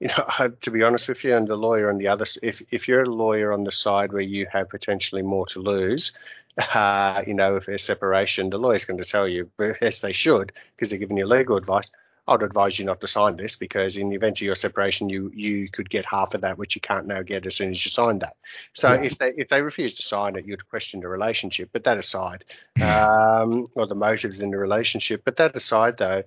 you 0.00 0.08
know, 0.08 0.48
to 0.60 0.70
be 0.70 0.82
honest 0.82 1.08
with 1.08 1.24
you, 1.24 1.34
and 1.34 1.48
the 1.48 1.56
lawyer 1.56 1.88
on 1.88 1.98
the 1.98 2.08
other, 2.08 2.26
if 2.42 2.62
if 2.70 2.88
you're 2.88 3.02
a 3.02 3.08
lawyer 3.08 3.52
on 3.52 3.64
the 3.64 3.72
side 3.72 4.12
where 4.12 4.22
you 4.22 4.46
have 4.52 4.68
potentially 4.68 5.22
more 5.22 5.46
to 5.46 5.60
lose, 5.60 6.12
uh, 6.74 7.22
you 7.26 7.34
know, 7.34 7.56
if 7.56 7.66
there's 7.66 7.84
separation, 7.84 8.50
the 8.50 8.58
lawyer's 8.58 8.84
going 8.84 8.98
to 8.98 9.04
tell 9.04 9.26
you, 9.26 9.50
yes, 9.58 10.00
they 10.00 10.12
should, 10.12 10.52
because 10.76 10.90
they're 10.90 10.98
giving 10.98 11.16
you 11.16 11.26
legal 11.26 11.56
advice. 11.56 11.90
I'd 12.26 12.42
advise 12.42 12.78
you 12.78 12.86
not 12.86 13.02
to 13.02 13.08
sign 13.08 13.36
this 13.36 13.56
because 13.56 13.96
in 13.98 14.08
the 14.08 14.16
event 14.16 14.38
of 14.38 14.42
your 14.42 14.54
separation, 14.54 15.10
you 15.10 15.30
you 15.34 15.68
could 15.68 15.90
get 15.90 16.06
half 16.06 16.34
of 16.34 16.40
that, 16.40 16.56
which 16.56 16.74
you 16.74 16.80
can't 16.80 17.06
now 17.06 17.22
get 17.22 17.44
as 17.44 17.54
soon 17.54 17.70
as 17.70 17.84
you 17.84 17.90
sign 17.90 18.20
that. 18.20 18.36
So 18.72 18.94
yeah. 18.94 19.02
if 19.02 19.18
they 19.18 19.32
if 19.36 19.48
they 19.48 19.60
refuse 19.60 19.94
to 19.94 20.02
sign 20.02 20.36
it, 20.36 20.46
you'd 20.46 20.68
question 20.68 21.00
the 21.00 21.08
relationship. 21.08 21.70
But 21.72 21.84
that 21.84 21.98
aside, 21.98 22.44
um, 22.80 23.66
or 23.74 23.86
the 23.86 23.94
motives 23.94 24.40
in 24.40 24.50
the 24.50 24.58
relationship. 24.58 25.22
But 25.24 25.36
that 25.36 25.54
aside, 25.54 25.98
though, 25.98 26.22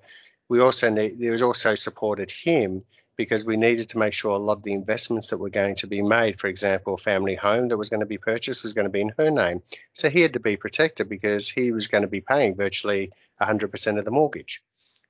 we 0.50 0.60
also 0.60 0.90
need 0.90 1.20
there 1.20 1.32
was 1.32 1.42
also 1.42 1.74
supported 1.74 2.30
him 2.30 2.84
because 3.16 3.46
we 3.46 3.58
needed 3.58 3.90
to 3.90 3.98
make 3.98 4.14
sure 4.14 4.34
a 4.34 4.38
lot 4.38 4.58
of 4.58 4.64
the 4.64 4.74
investments 4.74 5.32
that 5.32 5.40
were 5.40 5.50
going 5.50 5.74
to 5.74 5.88
be 5.88 6.04
made, 6.04 6.40
for 6.40 6.48
example, 6.48 6.94
a 6.94 6.98
family 6.98 7.34
home 7.34 7.70
that 7.70 7.78
was 7.78 7.90
going 7.90 8.02
to 8.02 8.06
be 8.06 8.20
purchased 8.20 8.62
was 8.62 8.74
going 8.74 8.86
to 8.86 8.92
be 8.92 9.02
in 9.02 9.12
her 9.18 9.32
name. 9.32 9.64
So 9.94 10.10
he 10.10 10.22
had 10.22 10.34
to 10.34 10.40
be 10.40 10.56
protected 10.56 11.10
because 11.10 11.50
he 11.50 11.72
was 11.72 11.88
going 11.88 12.04
to 12.04 12.08
be 12.08 12.22
paying 12.22 12.56
virtually 12.56 13.12
100% 13.42 13.98
of 13.98 14.06
the 14.06 14.12
mortgage. 14.12 14.62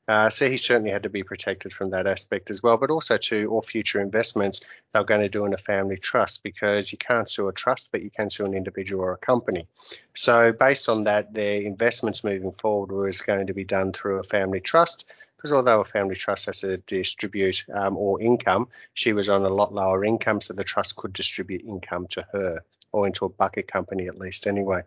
Uh, 0.08 0.30
so 0.30 0.50
he 0.50 0.58
certainly 0.58 0.92
had 0.92 1.04
to 1.04 1.10
be 1.10 1.24
protected 1.24 1.74
from 1.74 1.90
that 1.90 2.08
aspect 2.08 2.50
as 2.50 2.64
well, 2.64 2.78
but 2.78 2.90
also 2.90 3.18
to 3.18 3.48
all 3.48 3.62
future 3.62 4.00
investments 4.00 4.62
they're 4.94 5.04
going 5.04 5.22
to 5.22 5.30
do 5.30 5.46
in 5.46 5.54
a 5.54 5.58
family 5.58 5.98
trust 5.98 6.44
because 6.44 6.92
you 6.92 6.98
can't 6.98 7.30
sue 7.30 7.50
a 7.50 7.54
trust, 7.54 7.92
but 7.92 8.02
you 8.02 8.10
can 8.10 8.30
sue 8.30 8.46
an 8.46 8.54
individual 8.54 9.04
or 9.04 9.14
a 9.14 9.18
company. 9.18 9.68
So 10.16 10.54
based 10.54 10.88
on 10.88 11.04
that, 11.04 11.34
their 11.34 11.62
investments 11.62 12.24
moving 12.24 12.54
forward 12.54 12.92
was 12.92 13.22
going 13.22 13.48
to 13.48 13.54
be 13.54 13.66
done 13.66 13.92
through 13.92 14.20
a 14.20 14.24
family 14.24 14.62
trust 14.62 15.06
because 15.36 15.54
although 15.54 15.82
a 15.82 15.86
family 15.86 16.16
trust 16.16 16.48
has 16.48 16.62
to 16.62 16.78
distribute 16.78 17.66
um, 17.72 17.96
all 17.96 18.18
income, 18.20 18.70
she 18.94 19.14
was 19.14 19.30
on 19.30 19.44
a 19.44 19.50
lot 19.50 19.74
lower 19.74 20.04
income, 20.04 20.42
so 20.42 20.54
the 20.54 20.64
trust 20.64 20.96
could 20.96 21.14
distribute 21.14 21.64
income 21.64 22.08
to 22.08 22.26
her 22.32 22.64
or 22.92 23.06
into 23.06 23.26
a 23.26 23.30
bucket 23.30 23.68
company 23.68 24.08
at 24.08 24.18
least 24.18 24.48
anyway. 24.48 24.82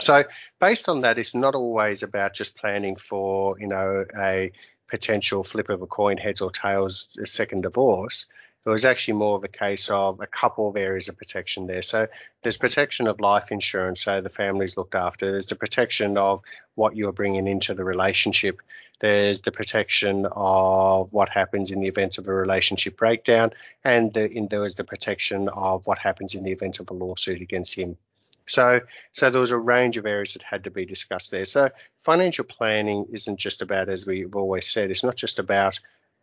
So 0.00 0.24
based 0.60 0.88
on 0.88 1.02
that, 1.02 1.18
it's 1.18 1.34
not 1.34 1.54
always 1.54 2.02
about 2.02 2.34
just 2.34 2.56
planning 2.56 2.96
for, 2.96 3.54
you 3.58 3.68
know, 3.68 4.04
a 4.18 4.52
potential 4.88 5.42
flip 5.42 5.68
of 5.68 5.82
a 5.82 5.86
coin, 5.86 6.16
heads 6.16 6.40
or 6.40 6.50
tails, 6.50 7.16
a 7.20 7.26
second 7.26 7.62
divorce. 7.62 8.26
It 8.64 8.70
was 8.70 8.84
actually 8.84 9.14
more 9.14 9.36
of 9.36 9.44
a 9.44 9.48
case 9.48 9.88
of 9.90 10.20
a 10.20 10.26
couple 10.26 10.68
of 10.68 10.76
areas 10.76 11.08
of 11.08 11.16
protection 11.16 11.68
there. 11.68 11.82
So 11.82 12.08
there's 12.42 12.56
protection 12.56 13.06
of 13.06 13.20
life 13.20 13.52
insurance, 13.52 14.02
so 14.02 14.20
the 14.20 14.28
family's 14.28 14.76
looked 14.76 14.96
after. 14.96 15.30
There's 15.30 15.46
the 15.46 15.54
protection 15.54 16.18
of 16.18 16.42
what 16.74 16.96
you're 16.96 17.12
bringing 17.12 17.46
into 17.46 17.74
the 17.74 17.84
relationship. 17.84 18.60
There's 18.98 19.42
the 19.42 19.52
protection 19.52 20.26
of 20.32 21.12
what 21.12 21.28
happens 21.28 21.70
in 21.70 21.78
the 21.78 21.86
event 21.86 22.18
of 22.18 22.26
a 22.26 22.34
relationship 22.34 22.96
breakdown, 22.96 23.52
and 23.84 24.12
the, 24.12 24.28
in, 24.28 24.48
there 24.48 24.62
was 24.62 24.74
the 24.74 24.84
protection 24.84 25.48
of 25.48 25.86
what 25.86 25.98
happens 25.98 26.34
in 26.34 26.42
the 26.42 26.50
event 26.50 26.80
of 26.80 26.90
a 26.90 26.94
lawsuit 26.94 27.42
against 27.42 27.74
him. 27.74 27.96
So, 28.46 28.80
so 29.12 29.30
there 29.30 29.40
was 29.40 29.50
a 29.50 29.58
range 29.58 29.96
of 29.96 30.06
areas 30.06 30.34
that 30.34 30.42
had 30.42 30.64
to 30.64 30.70
be 30.70 30.86
discussed 30.86 31.30
there. 31.30 31.44
So, 31.44 31.70
financial 32.04 32.44
planning 32.44 33.06
isn't 33.12 33.38
just 33.38 33.62
about, 33.62 33.88
as 33.88 34.06
we've 34.06 34.34
always 34.36 34.66
said, 34.66 34.90
it's 34.90 35.04
not 35.04 35.16
just 35.16 35.38
about 35.38 35.80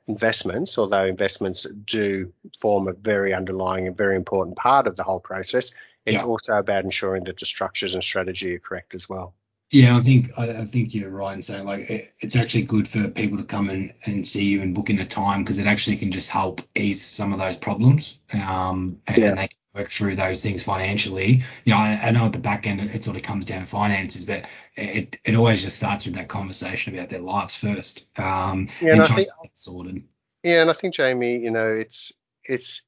investments, 0.07 0.77
although 0.77 1.05
investments 1.05 1.65
do 1.85 2.33
form 2.59 2.87
a 2.87 2.93
very 2.93 3.33
underlying 3.33 3.87
and 3.87 3.97
very 3.97 4.15
important 4.15 4.57
part 4.57 4.87
of 4.87 4.95
the 4.95 5.03
whole 5.03 5.19
process. 5.19 5.71
It's 6.05 6.21
yeah. 6.21 6.27
also 6.27 6.57
about 6.57 6.83
ensuring 6.83 7.25
that 7.25 7.37
the 7.37 7.45
structures 7.45 7.93
and 7.93 8.03
strategy 8.03 8.55
are 8.55 8.59
correct 8.59 8.95
as 8.95 9.07
well. 9.07 9.33
Yeah, 9.71 9.97
I 9.97 10.01
think 10.01 10.37
I, 10.37 10.65
think 10.65 10.93
you're 10.93 11.09
right 11.09 11.33
in 11.33 11.41
saying 11.41 11.65
like 11.65 11.89
it, 11.89 12.13
it's 12.19 12.35
actually 12.35 12.63
good 12.63 12.87
for 12.87 13.07
people 13.07 13.39
to 13.39 13.43
come 13.43 13.71
and, 13.71 13.93
and 14.05 14.27
see 14.27 14.45
you 14.45 14.61
and 14.61 14.75
book 14.75 14.91
in 14.91 14.99
a 14.99 15.05
time 15.05 15.41
because 15.41 15.57
it 15.57 15.65
actually 15.65 15.97
can 15.97 16.11
just 16.11 16.29
help 16.29 16.61
ease 16.75 17.03
some 17.03 17.33
of 17.33 17.39
those 17.39 17.57
problems. 17.57 18.19
Um, 18.33 18.99
and, 19.07 19.17
yeah. 19.17 19.33
they 19.33 19.49
work 19.73 19.87
through 19.87 20.15
those 20.15 20.41
things 20.41 20.63
financially. 20.63 21.41
You 21.65 21.73
know, 21.73 21.79
I, 21.79 21.99
I, 22.03 22.11
know 22.11 22.25
at 22.25 22.33
the 22.33 22.39
back 22.39 22.67
end 22.67 22.79
it 22.81 23.03
sort 23.03 23.17
of 23.17 23.23
comes 23.23 23.45
down 23.45 23.61
to 23.61 23.65
finances, 23.65 24.25
but 24.25 24.45
it, 24.75 25.17
it 25.23 25.35
always 25.35 25.63
just 25.63 25.77
starts 25.77 26.05
with 26.05 26.15
that 26.15 26.27
conversation 26.27 26.93
about 26.93 27.09
their 27.09 27.21
lives 27.21 27.57
first. 27.57 28.07
Um, 28.19 28.67
yeah, 28.81 28.91
and, 28.91 28.99
and 28.99 29.05
trying 29.05 29.17
think, 29.17 29.29
to 29.29 29.35
get 29.43 29.57
sorted. 29.57 30.03
Yeah, 30.43 30.61
and 30.61 30.69
I 30.69 30.73
think 30.73 30.93
Jamie, 30.93 31.39
you 31.39 31.51
know, 31.51 31.73
it's 31.73 32.11
it's 32.43 32.81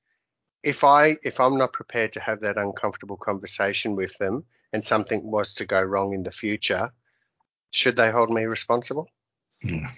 if 0.64 0.84
I 0.84 1.18
if 1.24 1.40
I'm 1.40 1.58
not 1.58 1.74
prepared 1.74 2.14
to 2.14 2.20
have 2.20 2.42
that 2.42 2.58
uncomfortable 2.58 3.18
conversation 3.18 3.96
with 3.96 4.18
them 4.18 4.46
and 4.74 4.84
something 4.84 5.24
was 5.24 5.54
to 5.56 5.66
go 5.66 5.82
wrong 5.82 6.14
in 6.14 6.24
the 6.24 6.32
future, 6.32 6.92
should 7.72 7.96
they 7.96 8.12
hold 8.12 8.32
me 8.32 8.46
responsible? 8.46 9.10
Yeah. 9.64 9.92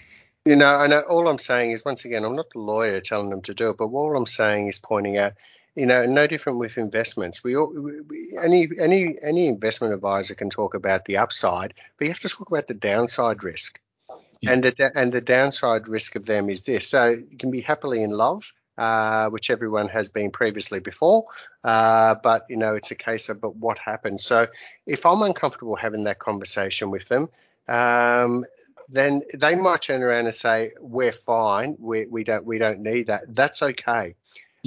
You 0.45 0.55
know, 0.55 0.81
and 0.81 0.93
all 0.93 1.27
I'm 1.27 1.39
saying 1.39 1.71
is 1.71 1.83
once 1.83 2.05
again, 2.05 2.23
I'm 2.23 2.35
not 2.35 2.51
the 2.53 2.59
lawyer 2.59 3.01
telling 3.01 3.29
them 3.29 3.41
to 3.43 3.53
do 3.53 3.71
it, 3.71 3.77
but 3.77 3.87
all 3.87 4.15
I'm 4.15 4.25
saying 4.25 4.67
is 4.69 4.79
pointing 4.79 5.17
out, 5.17 5.33
you 5.77 5.85
know, 5.85 6.07
no 6.07 6.25
different 6.25 6.57
with 6.57 6.79
investments. 6.79 7.43
We, 7.43 7.55
all, 7.55 7.71
we 7.71 8.35
any 8.41 8.67
any 8.79 9.15
any 9.21 9.47
investment 9.47 9.93
advisor 9.93 10.33
can 10.33 10.49
talk 10.49 10.73
about 10.73 11.05
the 11.05 11.17
upside, 11.17 11.75
but 11.97 12.05
you 12.05 12.11
have 12.11 12.19
to 12.21 12.29
talk 12.29 12.49
about 12.49 12.65
the 12.65 12.73
downside 12.73 13.43
risk. 13.43 13.79
Yeah. 14.41 14.53
And 14.53 14.63
the 14.63 14.91
and 14.95 15.13
the 15.13 15.21
downside 15.21 15.87
risk 15.87 16.15
of 16.15 16.25
them 16.25 16.49
is 16.49 16.63
this. 16.63 16.87
So 16.87 17.09
you 17.09 17.37
can 17.37 17.51
be 17.51 17.61
happily 17.61 18.01
in 18.01 18.09
love, 18.09 18.51
uh, 18.75 19.29
which 19.29 19.51
everyone 19.51 19.87
has 19.89 20.09
been 20.09 20.31
previously 20.31 20.79
before. 20.79 21.25
Uh, 21.63 22.15
but 22.23 22.45
you 22.49 22.57
know, 22.57 22.73
it's 22.73 22.89
a 22.89 22.95
case 22.95 23.29
of 23.29 23.39
but 23.39 23.55
what 23.55 23.77
happens. 23.77 24.25
So 24.25 24.47
if 24.87 25.05
I'm 25.05 25.21
uncomfortable 25.21 25.75
having 25.75 26.05
that 26.05 26.17
conversation 26.17 26.89
with 26.89 27.07
them, 27.07 27.29
um, 27.67 28.45
then 28.89 29.21
they 29.31 29.53
might 29.53 29.83
turn 29.83 30.01
around 30.01 30.25
and 30.25 30.33
say, 30.33 30.71
"We're 30.79 31.11
fine. 31.11 31.77
We, 31.79 32.07
we 32.07 32.23
don't 32.23 32.45
we 32.45 32.57
don't 32.57 32.79
need 32.79 33.07
that." 33.07 33.35
That's 33.35 33.61
okay. 33.61 34.15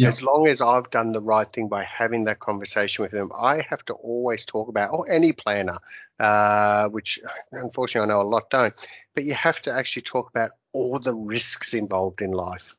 Yeah. 0.00 0.08
As 0.08 0.22
long 0.22 0.46
as 0.46 0.62
I've 0.62 0.88
done 0.88 1.12
the 1.12 1.20
right 1.20 1.50
thing 1.52 1.68
by 1.68 1.84
having 1.84 2.24
that 2.24 2.38
conversation 2.38 3.02
with 3.02 3.12
them, 3.12 3.30
I 3.38 3.66
have 3.68 3.84
to 3.84 3.92
always 3.92 4.46
talk 4.46 4.68
about, 4.68 4.94
or 4.94 5.10
any 5.10 5.32
planner, 5.32 5.76
uh, 6.18 6.88
which 6.88 7.18
unfortunately 7.52 8.10
I 8.10 8.14
know 8.14 8.22
a 8.22 8.24
lot 8.24 8.48
don't, 8.48 8.72
but 9.14 9.24
you 9.24 9.34
have 9.34 9.60
to 9.62 9.72
actually 9.72 10.02
talk 10.02 10.30
about 10.30 10.52
all 10.72 10.98
the 10.98 11.14
risks 11.14 11.74
involved 11.74 12.22
in 12.22 12.30
life. 12.30 12.74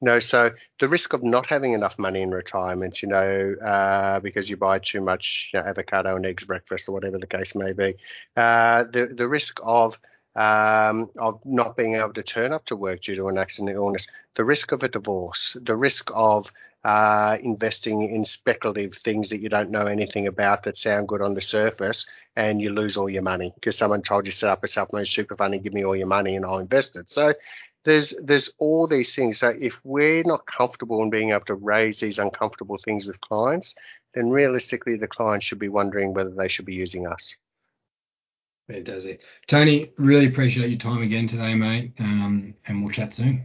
You 0.00 0.06
know, 0.06 0.18
so 0.20 0.52
the 0.80 0.88
risk 0.88 1.12
of 1.12 1.22
not 1.22 1.46
having 1.46 1.74
enough 1.74 1.98
money 1.98 2.22
in 2.22 2.30
retirement, 2.30 3.02
you 3.02 3.08
know, 3.08 3.56
uh, 3.62 4.20
because 4.20 4.48
you 4.48 4.56
buy 4.56 4.78
too 4.78 5.02
much 5.02 5.50
you 5.52 5.60
know, 5.60 5.66
avocado 5.66 6.16
and 6.16 6.24
eggs 6.24 6.44
breakfast 6.44 6.88
or 6.88 6.92
whatever 6.92 7.18
the 7.18 7.26
case 7.26 7.54
may 7.54 7.74
be, 7.74 7.96
uh, 8.38 8.84
the 8.84 9.06
the 9.06 9.28
risk 9.28 9.60
of 9.62 9.98
um, 10.34 11.10
of 11.18 11.44
not 11.44 11.76
being 11.76 11.94
able 11.94 12.12
to 12.14 12.22
turn 12.22 12.52
up 12.52 12.64
to 12.66 12.76
work 12.76 13.02
due 13.02 13.16
to 13.16 13.28
an 13.28 13.38
accident 13.38 13.76
or 13.76 13.84
illness, 13.84 14.08
the 14.34 14.44
risk 14.44 14.72
of 14.72 14.82
a 14.82 14.88
divorce, 14.88 15.56
the 15.60 15.76
risk 15.76 16.10
of 16.14 16.50
uh, 16.84 17.38
investing 17.40 18.02
in 18.02 18.24
speculative 18.24 18.94
things 18.94 19.30
that 19.30 19.38
you 19.38 19.48
don't 19.48 19.70
know 19.70 19.86
anything 19.86 20.26
about 20.26 20.64
that 20.64 20.76
sound 20.76 21.08
good 21.08 21.22
on 21.22 21.34
the 21.34 21.40
surface 21.40 22.06
and 22.36 22.60
you 22.60 22.70
lose 22.70 22.96
all 22.96 23.08
your 23.08 23.22
money 23.22 23.52
because 23.54 23.78
someone 23.78 24.02
told 24.02 24.26
you 24.26 24.32
set 24.32 24.50
up 24.50 24.62
a 24.62 24.68
self-managed 24.68 25.14
super 25.14 25.34
fund 25.34 25.54
and 25.54 25.62
give 25.62 25.72
me 25.72 25.84
all 25.84 25.96
your 25.96 26.06
money 26.06 26.36
and 26.36 26.44
I'll 26.44 26.58
invest 26.58 26.96
it. 26.96 27.10
So 27.10 27.32
there's 27.84 28.14
there's 28.22 28.52
all 28.58 28.86
these 28.86 29.14
things. 29.14 29.38
So 29.38 29.48
if 29.58 29.80
we're 29.82 30.24
not 30.24 30.46
comfortable 30.46 31.02
in 31.02 31.10
being 31.10 31.30
able 31.30 31.46
to 31.46 31.54
raise 31.54 32.00
these 32.00 32.18
uncomfortable 32.18 32.76
things 32.76 33.06
with 33.06 33.20
clients, 33.20 33.76
then 34.12 34.30
realistically 34.30 34.96
the 34.96 35.08
client 35.08 35.42
should 35.42 35.58
be 35.58 35.68
wondering 35.68 36.12
whether 36.12 36.30
they 36.30 36.48
should 36.48 36.66
be 36.66 36.74
using 36.74 37.06
us. 37.06 37.36
Fantastic. 38.68 39.22
Tony, 39.46 39.92
really 39.98 40.26
appreciate 40.26 40.70
your 40.70 40.78
time 40.78 41.02
again 41.02 41.26
today, 41.26 41.54
mate. 41.54 41.92
Um, 41.98 42.54
and 42.66 42.82
we'll 42.82 42.92
chat 42.92 43.12
soon. 43.12 43.44